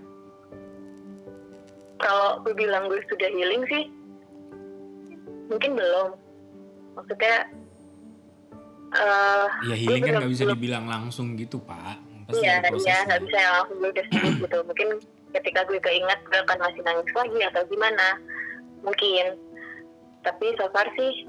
Kalau 2.03 2.45
gue 2.45 2.53
bilang 2.53 2.93
gue 2.93 3.01
sudah 3.09 3.31
healing 3.33 3.65
sih 3.73 3.85
mungkin 5.49 5.73
belum. 5.79 6.09
Maksudnya 7.01 7.37
uh, 8.93 9.49
ya 9.73 9.77
healing 9.79 10.03
kan 10.05 10.13
nggak 10.21 10.33
bisa 10.37 10.45
dibilang 10.53 10.85
langsung 10.91 11.33
gitu 11.41 11.57
pak. 11.65 11.97
Pasti 12.29 12.45
iya 12.45 12.61
iya 12.61 12.97
nggak 13.09 13.23
bisa 13.25 13.39
yang 13.41 13.55
langsung 13.57 13.77
gue 13.81 13.91
udah 13.97 14.07
sembuh 14.13 14.35
gitu. 14.45 14.59
Mungkin 14.69 14.89
ketika 15.33 15.61
gue 15.65 15.81
keinget 15.81 16.21
gue 16.29 16.39
akan 16.45 16.59
masih 16.61 16.83
nangis 16.85 17.13
lagi 17.17 17.41
atau 17.49 17.63
gimana. 17.73 18.07
Mungkin. 18.85 19.27
Tapi 20.23 20.55
so 20.55 20.71
far 20.71 20.87
sih 20.99 21.27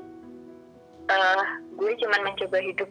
uh, 1.10 1.44
gue 1.76 1.92
cuman 2.00 2.22
mencoba 2.28 2.58
hidup 2.62 2.90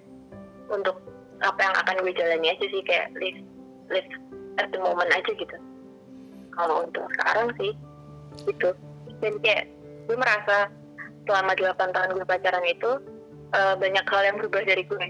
untuk 0.72 0.96
apa 1.42 1.60
yang 1.60 1.74
akan 1.74 1.96
gue 2.06 2.12
jalani 2.14 2.48
aja 2.54 2.64
sih 2.70 2.82
kayak 2.86 3.10
live 3.18 3.40
live 3.90 4.10
at 4.60 4.68
the 4.70 4.78
moment 4.78 5.10
aja 5.10 5.32
gitu. 5.32 5.56
Kalau 6.52 6.86
untuk 6.86 7.04
sekarang 7.18 7.48
sih 7.56 7.72
gitu. 8.48 8.70
Dan 9.22 9.38
kayak 9.40 9.70
gue 10.10 10.16
merasa 10.18 10.68
selama 11.24 11.54
8 11.54 11.94
tahun 11.94 12.10
gue 12.18 12.26
pacaran 12.26 12.66
itu 12.66 12.90
uh, 13.54 13.74
banyak 13.78 14.04
hal 14.06 14.22
yang 14.26 14.36
berubah 14.38 14.62
dari 14.66 14.82
gue. 14.84 15.06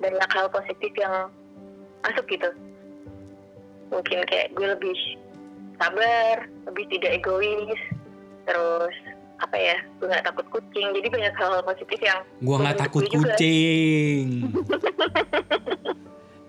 Banyak 0.00 0.30
hal 0.32 0.46
positif 0.52 0.92
yang 0.98 1.30
masuk 2.04 2.26
gitu. 2.28 2.50
Mungkin 3.92 4.26
kayak 4.26 4.52
gue 4.58 4.66
lebih 4.66 4.96
sabar 5.76 6.48
lebih 6.66 6.84
tidak 6.88 7.20
egois 7.22 7.80
terus 8.48 8.96
apa 9.36 9.56
ya 9.56 9.76
gue 10.00 10.08
nggak 10.08 10.24
takut 10.24 10.46
kucing. 10.48 10.86
Jadi 10.96 11.08
banyak 11.12 11.34
hal-hal 11.36 11.62
positif 11.64 11.98
yang 12.00 12.20
gue 12.40 12.56
nggak 12.56 12.78
takut 12.80 13.04
kucing. 13.08 14.26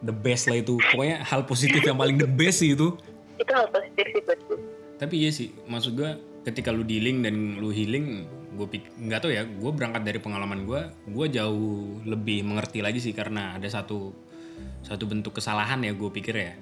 The 0.07 0.15
best 0.15 0.47
lah 0.47 0.61
itu. 0.61 0.79
Pokoknya 0.79 1.19
hal 1.25 1.43
positif 1.43 1.81
yang 1.83 1.99
paling 1.99 2.15
the 2.15 2.29
best 2.29 2.63
sih 2.63 2.77
itu. 2.77 2.95
Itu 3.35 3.51
hal 3.51 3.67
positif 3.73 4.05
sih 4.07 4.21
buat 4.23 4.39
gue 4.47 4.59
tapi 4.97 5.21
iya 5.21 5.29
sih 5.29 5.53
maksud 5.69 5.93
gue 5.93 6.11
ketika 6.49 6.73
lu 6.73 6.81
dealing 6.81 7.21
dan 7.21 7.61
lu 7.61 7.69
healing 7.69 8.25
gue 8.57 8.65
nggak 8.97 9.19
tau 9.21 9.29
ya 9.29 9.45
gue 9.45 9.71
berangkat 9.71 10.01
dari 10.01 10.17
pengalaman 10.17 10.65
gue 10.65 10.81
gue 11.13 11.25
jauh 11.29 12.01
lebih 12.01 12.41
mengerti 12.41 12.81
lagi 12.81 12.97
sih 12.97 13.13
karena 13.13 13.53
ada 13.53 13.69
satu 13.69 14.09
satu 14.81 15.05
bentuk 15.05 15.37
kesalahan 15.37 15.85
ya 15.85 15.93
gue 15.93 16.09
pikir 16.09 16.33
ya. 16.33 16.53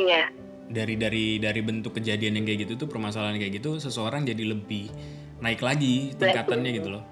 Iya 0.00 0.32
dari 0.68 0.94
dari 1.00 1.40
dari 1.40 1.60
bentuk 1.64 1.96
kejadian 1.96 2.40
yang 2.40 2.44
kayak 2.44 2.68
gitu 2.68 2.84
tuh 2.84 2.88
permasalahan 2.88 3.40
kayak 3.40 3.60
gitu 3.60 3.80
seseorang 3.80 4.28
jadi 4.28 4.52
lebih 4.52 4.92
naik 5.40 5.64
lagi 5.64 6.12
tingkatannya 6.16 6.70
gitu 6.76 6.88
loh. 6.92 7.04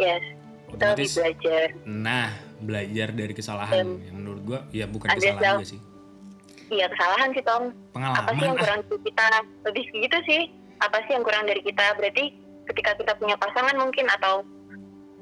Yes 0.00 0.38
otomatis 0.72 1.12
belajar. 1.16 1.66
Nah 1.88 2.28
belajar 2.60 3.08
dari 3.14 3.32
kesalahan. 3.32 3.84
Um, 3.84 4.04
yang 4.04 4.16
menurut 4.20 4.42
gue 4.44 4.60
ya 4.74 4.84
bukan 4.88 5.08
kesalahan 5.08 5.60
juga 5.60 5.68
sih. 5.68 5.80
Iya 6.68 6.86
kesalahan 6.92 7.28
sih 7.32 7.44
Tom. 7.44 7.62
Pengalaman. 7.96 8.20
Apa 8.20 8.30
sih 8.36 8.44
yang 8.44 8.58
kurang 8.60 8.80
dari 8.84 9.00
kita? 9.08 9.26
Lebih 9.64 9.84
gitu 10.04 10.18
sih. 10.28 10.42
Apa 10.84 10.96
sih 11.08 11.12
yang 11.16 11.24
kurang 11.24 11.44
dari 11.48 11.60
kita? 11.64 11.86
Berarti 11.96 12.24
ketika 12.68 12.90
kita 13.00 13.12
punya 13.16 13.36
pasangan 13.40 13.76
mungkin 13.80 14.06
atau 14.20 14.44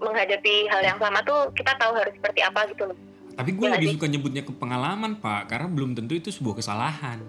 menghadapi 0.03 0.69
hal 0.69 0.83
yang 0.85 0.99
sama 1.01 1.25
tuh 1.25 1.49
kita 1.57 1.73
tahu 1.81 1.97
harus 1.97 2.13
seperti 2.13 2.45
apa 2.45 2.69
gitu 2.69 2.93
loh 2.93 2.99
tapi 3.37 3.51
gue 3.53 3.67
ya, 3.69 3.75
lebih 3.77 3.89
suka 3.97 4.07
nyebutnya 4.09 4.43
ke 4.43 4.53
pengalaman 4.57 5.21
pak 5.21 5.53
karena 5.53 5.69
belum 5.69 5.93
tentu 5.93 6.17
itu 6.17 6.33
sebuah 6.33 6.59
kesalahan 6.59 7.21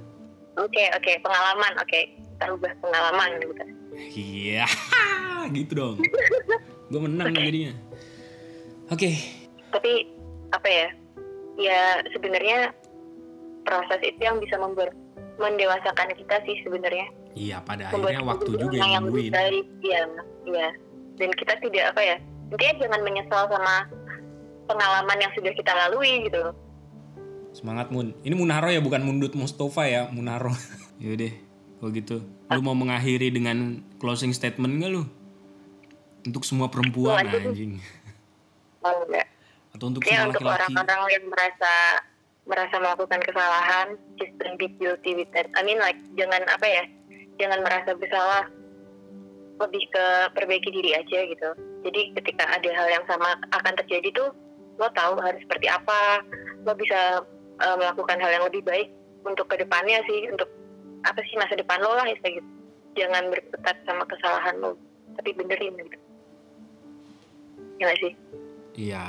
oke 0.56 0.72
okay, 0.72 0.88
oke 0.96 1.04
okay. 1.04 1.16
pengalaman 1.20 1.74
oke 1.78 1.88
okay. 1.88 2.04
kita 2.16 2.46
ubah 2.56 2.74
pengalaman 2.80 3.30
gitu 3.44 3.54
iya 4.16 4.66
gitu 5.56 5.72
dong 5.76 5.98
gue 6.92 7.02
menang 7.04 7.36
okay. 7.36 7.44
jadinya 7.44 7.74
oke 8.88 8.98
okay. 8.98 9.14
tapi 9.76 9.94
apa 10.56 10.68
ya 10.72 10.88
ya 11.60 11.80
sebenarnya 12.16 12.72
proses 13.68 14.00
itu 14.00 14.22
yang 14.24 14.40
bisa 14.40 14.56
membuat 14.56 14.96
mendewasakan 15.38 16.10
kita 16.18 16.36
sih 16.46 16.56
sebenarnya. 16.66 17.08
Iya, 17.38 17.62
pada 17.62 17.94
akhirnya 17.94 18.26
waktu 18.26 18.52
juga 18.58 18.76
yang 18.82 19.06
nungguin. 19.06 19.32
Iya, 19.86 20.02
iya. 20.50 20.68
Dan 21.18 21.30
kita 21.38 21.54
tidak 21.62 21.94
apa 21.94 22.02
ya, 22.02 22.18
intinya 22.50 22.74
jangan 22.82 23.02
menyesal 23.06 23.44
sama 23.50 23.76
pengalaman 24.68 25.18
yang 25.18 25.32
sudah 25.34 25.52
kita 25.56 25.72
lalui 25.72 26.28
gitu 26.28 26.54
Semangat 27.58 27.90
Mun. 27.90 28.14
Ini 28.22 28.38
Munaro 28.38 28.70
ya, 28.70 28.78
bukan 28.78 29.02
Mundut 29.02 29.34
Mustafa 29.34 29.90
ya, 29.90 30.06
Munaro. 30.14 30.54
Yaudah, 31.02 31.34
kalau 31.82 31.90
gitu. 31.90 32.18
Lu 32.54 32.62
mau 32.62 32.78
mengakhiri 32.78 33.34
dengan 33.34 33.82
closing 33.98 34.30
statement 34.30 34.78
gak 34.78 34.94
lu? 34.94 35.04
Untuk 36.22 36.46
semua 36.46 36.70
perempuan 36.70 37.26
oh, 37.26 37.34
anjing. 37.34 37.82
Oh, 38.86 39.04
enggak. 39.10 39.28
Atau 39.74 39.90
untuk 39.90 40.06
ya, 40.06 40.24
semua 40.24 40.32
laki-laki. 40.32 40.38
untuk 40.38 40.54
orang-orang 40.54 41.02
yang 41.12 41.26
merasa 41.28 41.74
merasa 42.48 42.76
melakukan 42.80 43.20
kesalahan 43.28 43.88
just 44.16 44.32
don't 44.40 44.56
be 44.56 44.72
guilty 44.80 45.12
with 45.12 45.28
that 45.36 45.52
I 45.60 45.68
mean 45.68 45.76
like 45.84 46.00
jangan 46.16 46.40
apa 46.48 46.64
ya 46.64 46.84
jangan 47.36 47.60
merasa 47.60 47.92
bersalah 48.00 48.48
lebih 49.60 49.84
ke 49.92 50.06
perbaiki 50.32 50.72
diri 50.72 50.96
aja 50.96 51.20
gitu 51.28 51.50
jadi 51.84 52.16
ketika 52.16 52.48
ada 52.48 52.70
hal 52.72 52.88
yang 52.88 53.04
sama 53.04 53.36
akan 53.52 53.74
terjadi 53.84 54.16
tuh 54.16 54.32
lo 54.78 54.88
tahu 54.94 55.18
harus 55.22 55.42
seperti 55.44 55.68
apa. 55.70 56.22
Lo 56.66 56.74
bisa 56.74 57.22
uh, 57.62 57.76
melakukan 57.78 58.18
hal 58.22 58.32
yang 58.34 58.46
lebih 58.46 58.62
baik 58.66 58.90
untuk 59.26 59.50
ke 59.50 59.60
depannya 59.60 60.02
sih 60.06 60.30
untuk 60.32 60.48
apa 61.06 61.20
sih 61.26 61.36
masa 61.38 61.58
depan 61.58 61.82
lo 61.82 61.94
lah 61.94 62.06
gitu. 62.10 62.42
Jangan 62.98 63.30
berkutat 63.30 63.78
sama 63.86 64.04
kesalahan 64.10 64.56
lo 64.62 64.78
tapi 65.18 65.34
benerin 65.34 65.74
gitu. 65.78 65.98
Ya 67.78 67.94
gak 67.94 68.00
sih? 68.02 68.14
Iya. 68.78 69.04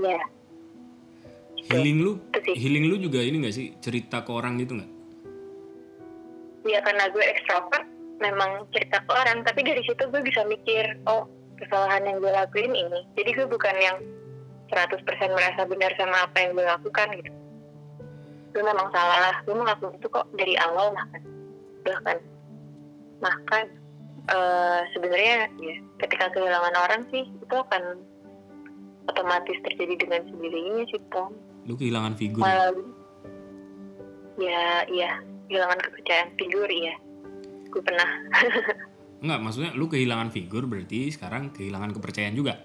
Iya 0.00 0.24
healing 1.68 1.98
lu 2.04 2.12
healing 2.52 2.84
lu 2.92 2.96
juga 3.00 3.20
ini 3.24 3.44
gak 3.44 3.56
sih? 3.56 3.66
Cerita 3.80 4.20
ke 4.20 4.30
orang 4.32 4.60
gitu 4.60 4.76
nggak? 4.76 4.90
Ya 6.64 6.80
karena 6.80 7.04
gue 7.12 7.24
ekstrovert 7.24 7.86
memang 8.20 8.64
cerita 8.72 9.00
ke 9.04 9.10
orang 9.12 9.44
tapi 9.44 9.60
dari 9.64 9.82
situ 9.84 10.02
gue 10.08 10.22
bisa 10.24 10.44
mikir 10.48 10.96
oh 11.08 11.28
kesalahan 11.60 12.04
yang 12.04 12.16
gue 12.20 12.32
lakuin 12.32 12.72
ini. 12.72 13.00
Jadi 13.16 13.30
gue 13.36 13.46
bukan 13.48 13.76
yang 13.80 13.96
100% 14.70 15.36
merasa 15.36 15.62
benar 15.68 15.92
sama 15.98 16.16
apa 16.24 16.36
yang 16.40 16.50
gue 16.56 16.66
lakukan 16.66 17.08
gitu 17.20 17.30
gue 18.54 18.62
memang 18.62 18.88
salah 18.94 19.34
gue 19.42 19.54
melakukan 19.54 19.98
itu 19.98 20.08
kok 20.08 20.26
dari 20.38 20.54
awal 20.62 20.94
makan 20.94 21.22
bahkan 21.84 22.16
makan 23.20 23.64
uh, 24.30 24.80
sebenarnya 24.94 25.50
ya 25.58 25.76
ketika 26.06 26.30
kehilangan 26.32 26.74
orang 26.78 27.02
sih 27.10 27.26
itu 27.26 27.54
akan 27.54 27.98
otomatis 29.10 29.58
terjadi 29.68 29.94
dengan 30.00 30.20
sendirinya 30.30 30.84
sih 30.88 31.02
Tom 31.12 31.34
Lu 31.64 31.74
kehilangan 31.80 32.14
figur 32.16 32.44
ya? 32.44 32.68
ya, 34.36 34.64
iya. 34.92 35.10
Kehilangan 35.48 35.80
kepercayaan 35.80 36.30
figur, 36.36 36.68
iya. 36.68 36.94
Gue 37.72 37.80
pernah. 37.80 38.08
Enggak, 39.24 39.40
maksudnya 39.40 39.72
lu 39.72 39.88
kehilangan 39.88 40.28
figur 40.28 40.68
berarti 40.68 41.08
sekarang 41.08 41.48
kehilangan 41.56 41.96
kepercayaan 41.96 42.36
juga? 42.36 42.60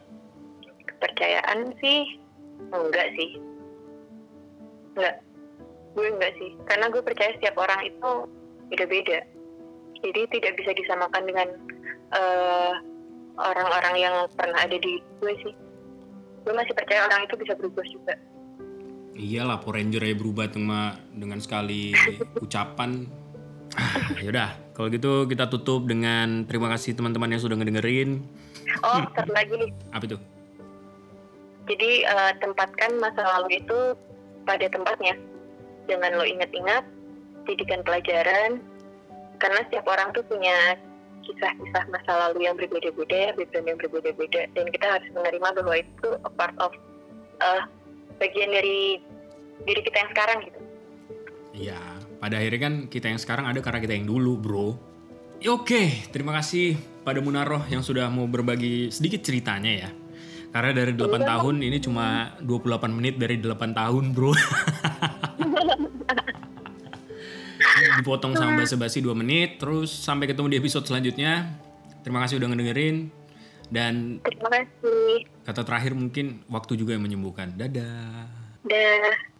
Kepercayaan 1.00 1.72
sih, 1.80 2.20
enggak 2.76 3.08
sih. 3.16 3.40
Enggak. 5.00 5.16
Gue 5.96 6.08
enggak 6.12 6.36
sih. 6.36 6.52
Karena 6.68 6.92
gue 6.92 7.00
percaya 7.00 7.32
setiap 7.40 7.56
orang 7.56 7.88
itu 7.88 8.12
beda-beda. 8.68 9.24
Jadi 10.04 10.22
tidak 10.32 10.54
bisa 10.60 10.72
disamakan 10.76 11.24
dengan 11.24 11.48
uh, 12.16 12.74
orang-orang 13.40 13.96
yang 13.96 14.16
pernah 14.36 14.60
ada 14.60 14.76
di 14.76 15.00
gue 15.24 15.34
sih. 15.44 15.54
Gue 16.44 16.54
masih 16.56 16.76
percaya 16.76 17.08
orang 17.08 17.28
itu 17.28 17.36
bisa 17.40 17.56
berubah 17.56 17.84
juga 17.88 18.16
iyalah 19.20 19.60
Power 19.60 19.76
Ranger 19.76 20.04
ya 20.08 20.16
berubah 20.16 20.48
cuma 20.48 20.96
dengan 21.12 21.44
sekali 21.44 21.92
ucapan 22.46 23.04
ah, 23.76 24.16
yaudah 24.24 24.56
kalau 24.72 24.88
gitu 24.88 25.28
kita 25.28 25.52
tutup 25.52 25.84
dengan 25.84 26.48
terima 26.48 26.72
kasih 26.72 26.96
teman-teman 26.96 27.36
yang 27.36 27.44
sudah 27.44 27.60
ngedengerin 27.60 28.24
oh 28.80 29.04
satu 29.12 29.32
lagi 29.36 29.76
apa 29.92 30.04
itu 30.08 30.18
jadi 31.70 31.92
uh, 32.10 32.34
tempatkan 32.42 32.98
masa 32.98 33.22
lalu 33.38 33.62
itu 33.62 33.94
pada 34.44 34.66
tempatnya 34.68 35.14
jangan 35.86 36.18
lo 36.18 36.26
ingat-ingat 36.26 36.84
jadikan 37.46 37.86
pelajaran 37.86 38.62
karena 39.40 39.60
setiap 39.70 39.86
orang 39.88 40.12
tuh 40.12 40.26
punya 40.28 40.76
kisah-kisah 41.24 41.86
masa 41.94 42.12
lalu 42.28 42.50
yang 42.50 42.56
berbeda-beda, 42.58 43.38
background 43.38 43.68
yang 43.70 43.80
berbeda-beda, 43.80 44.42
dan 44.58 44.66
kita 44.74 44.88
harus 44.98 45.10
menerima 45.14 45.48
bahwa 45.62 45.76
itu 45.78 46.10
a 46.26 46.32
part 46.34 46.56
of 46.58 46.74
uh, 47.40 47.64
bagian 48.18 48.50
dari 48.50 48.98
diri 49.64 49.82
kita 49.86 49.98
yang 50.02 50.12
sekarang 50.12 50.38
gitu. 50.50 50.60
Iya, 51.54 51.80
pada 52.18 52.36
akhirnya 52.40 52.62
kan 52.62 52.74
kita 52.88 53.06
yang 53.14 53.20
sekarang 53.22 53.46
ada 53.46 53.60
karena 53.62 53.80
kita 53.84 53.94
yang 53.94 54.08
dulu, 54.10 54.34
bro. 54.40 54.68
Ya, 55.40 55.56
Oke, 55.56 56.04
terima 56.12 56.36
kasih 56.36 56.76
pada 57.08 57.24
Munaroh 57.24 57.64
yang 57.72 57.80
sudah 57.80 58.12
mau 58.12 58.28
berbagi 58.28 58.92
sedikit 58.92 59.24
ceritanya 59.24 59.72
ya. 59.88 59.90
Karena 60.50 60.72
dari 60.74 60.98
8 60.98 61.22
tahun 61.22 61.56
ini 61.62 61.78
cuma 61.78 62.34
28 62.42 62.90
menit 62.90 63.22
dari 63.22 63.38
8 63.38 63.54
tahun, 63.78 64.18
bro. 64.18 64.34
Dipotong 68.00 68.34
sama 68.34 68.58
basa-basi 68.58 69.00
2 69.00 69.14
menit, 69.14 69.62
terus 69.62 69.92
sampai 69.94 70.26
ketemu 70.26 70.56
di 70.56 70.58
episode 70.58 70.86
selanjutnya. 70.90 71.54
Terima 72.02 72.26
kasih 72.26 72.42
udah 72.42 72.48
ngedengerin. 72.50 73.12
Dan 73.70 74.18
Terima 74.26 74.50
kasih. 74.50 75.30
kata 75.46 75.62
terakhir 75.62 75.94
mungkin 75.94 76.42
waktu 76.50 76.74
juga 76.74 76.98
yang 76.98 77.06
menyembuhkan. 77.06 77.54
Dadah. 77.54 78.26
Dah. 78.66 79.39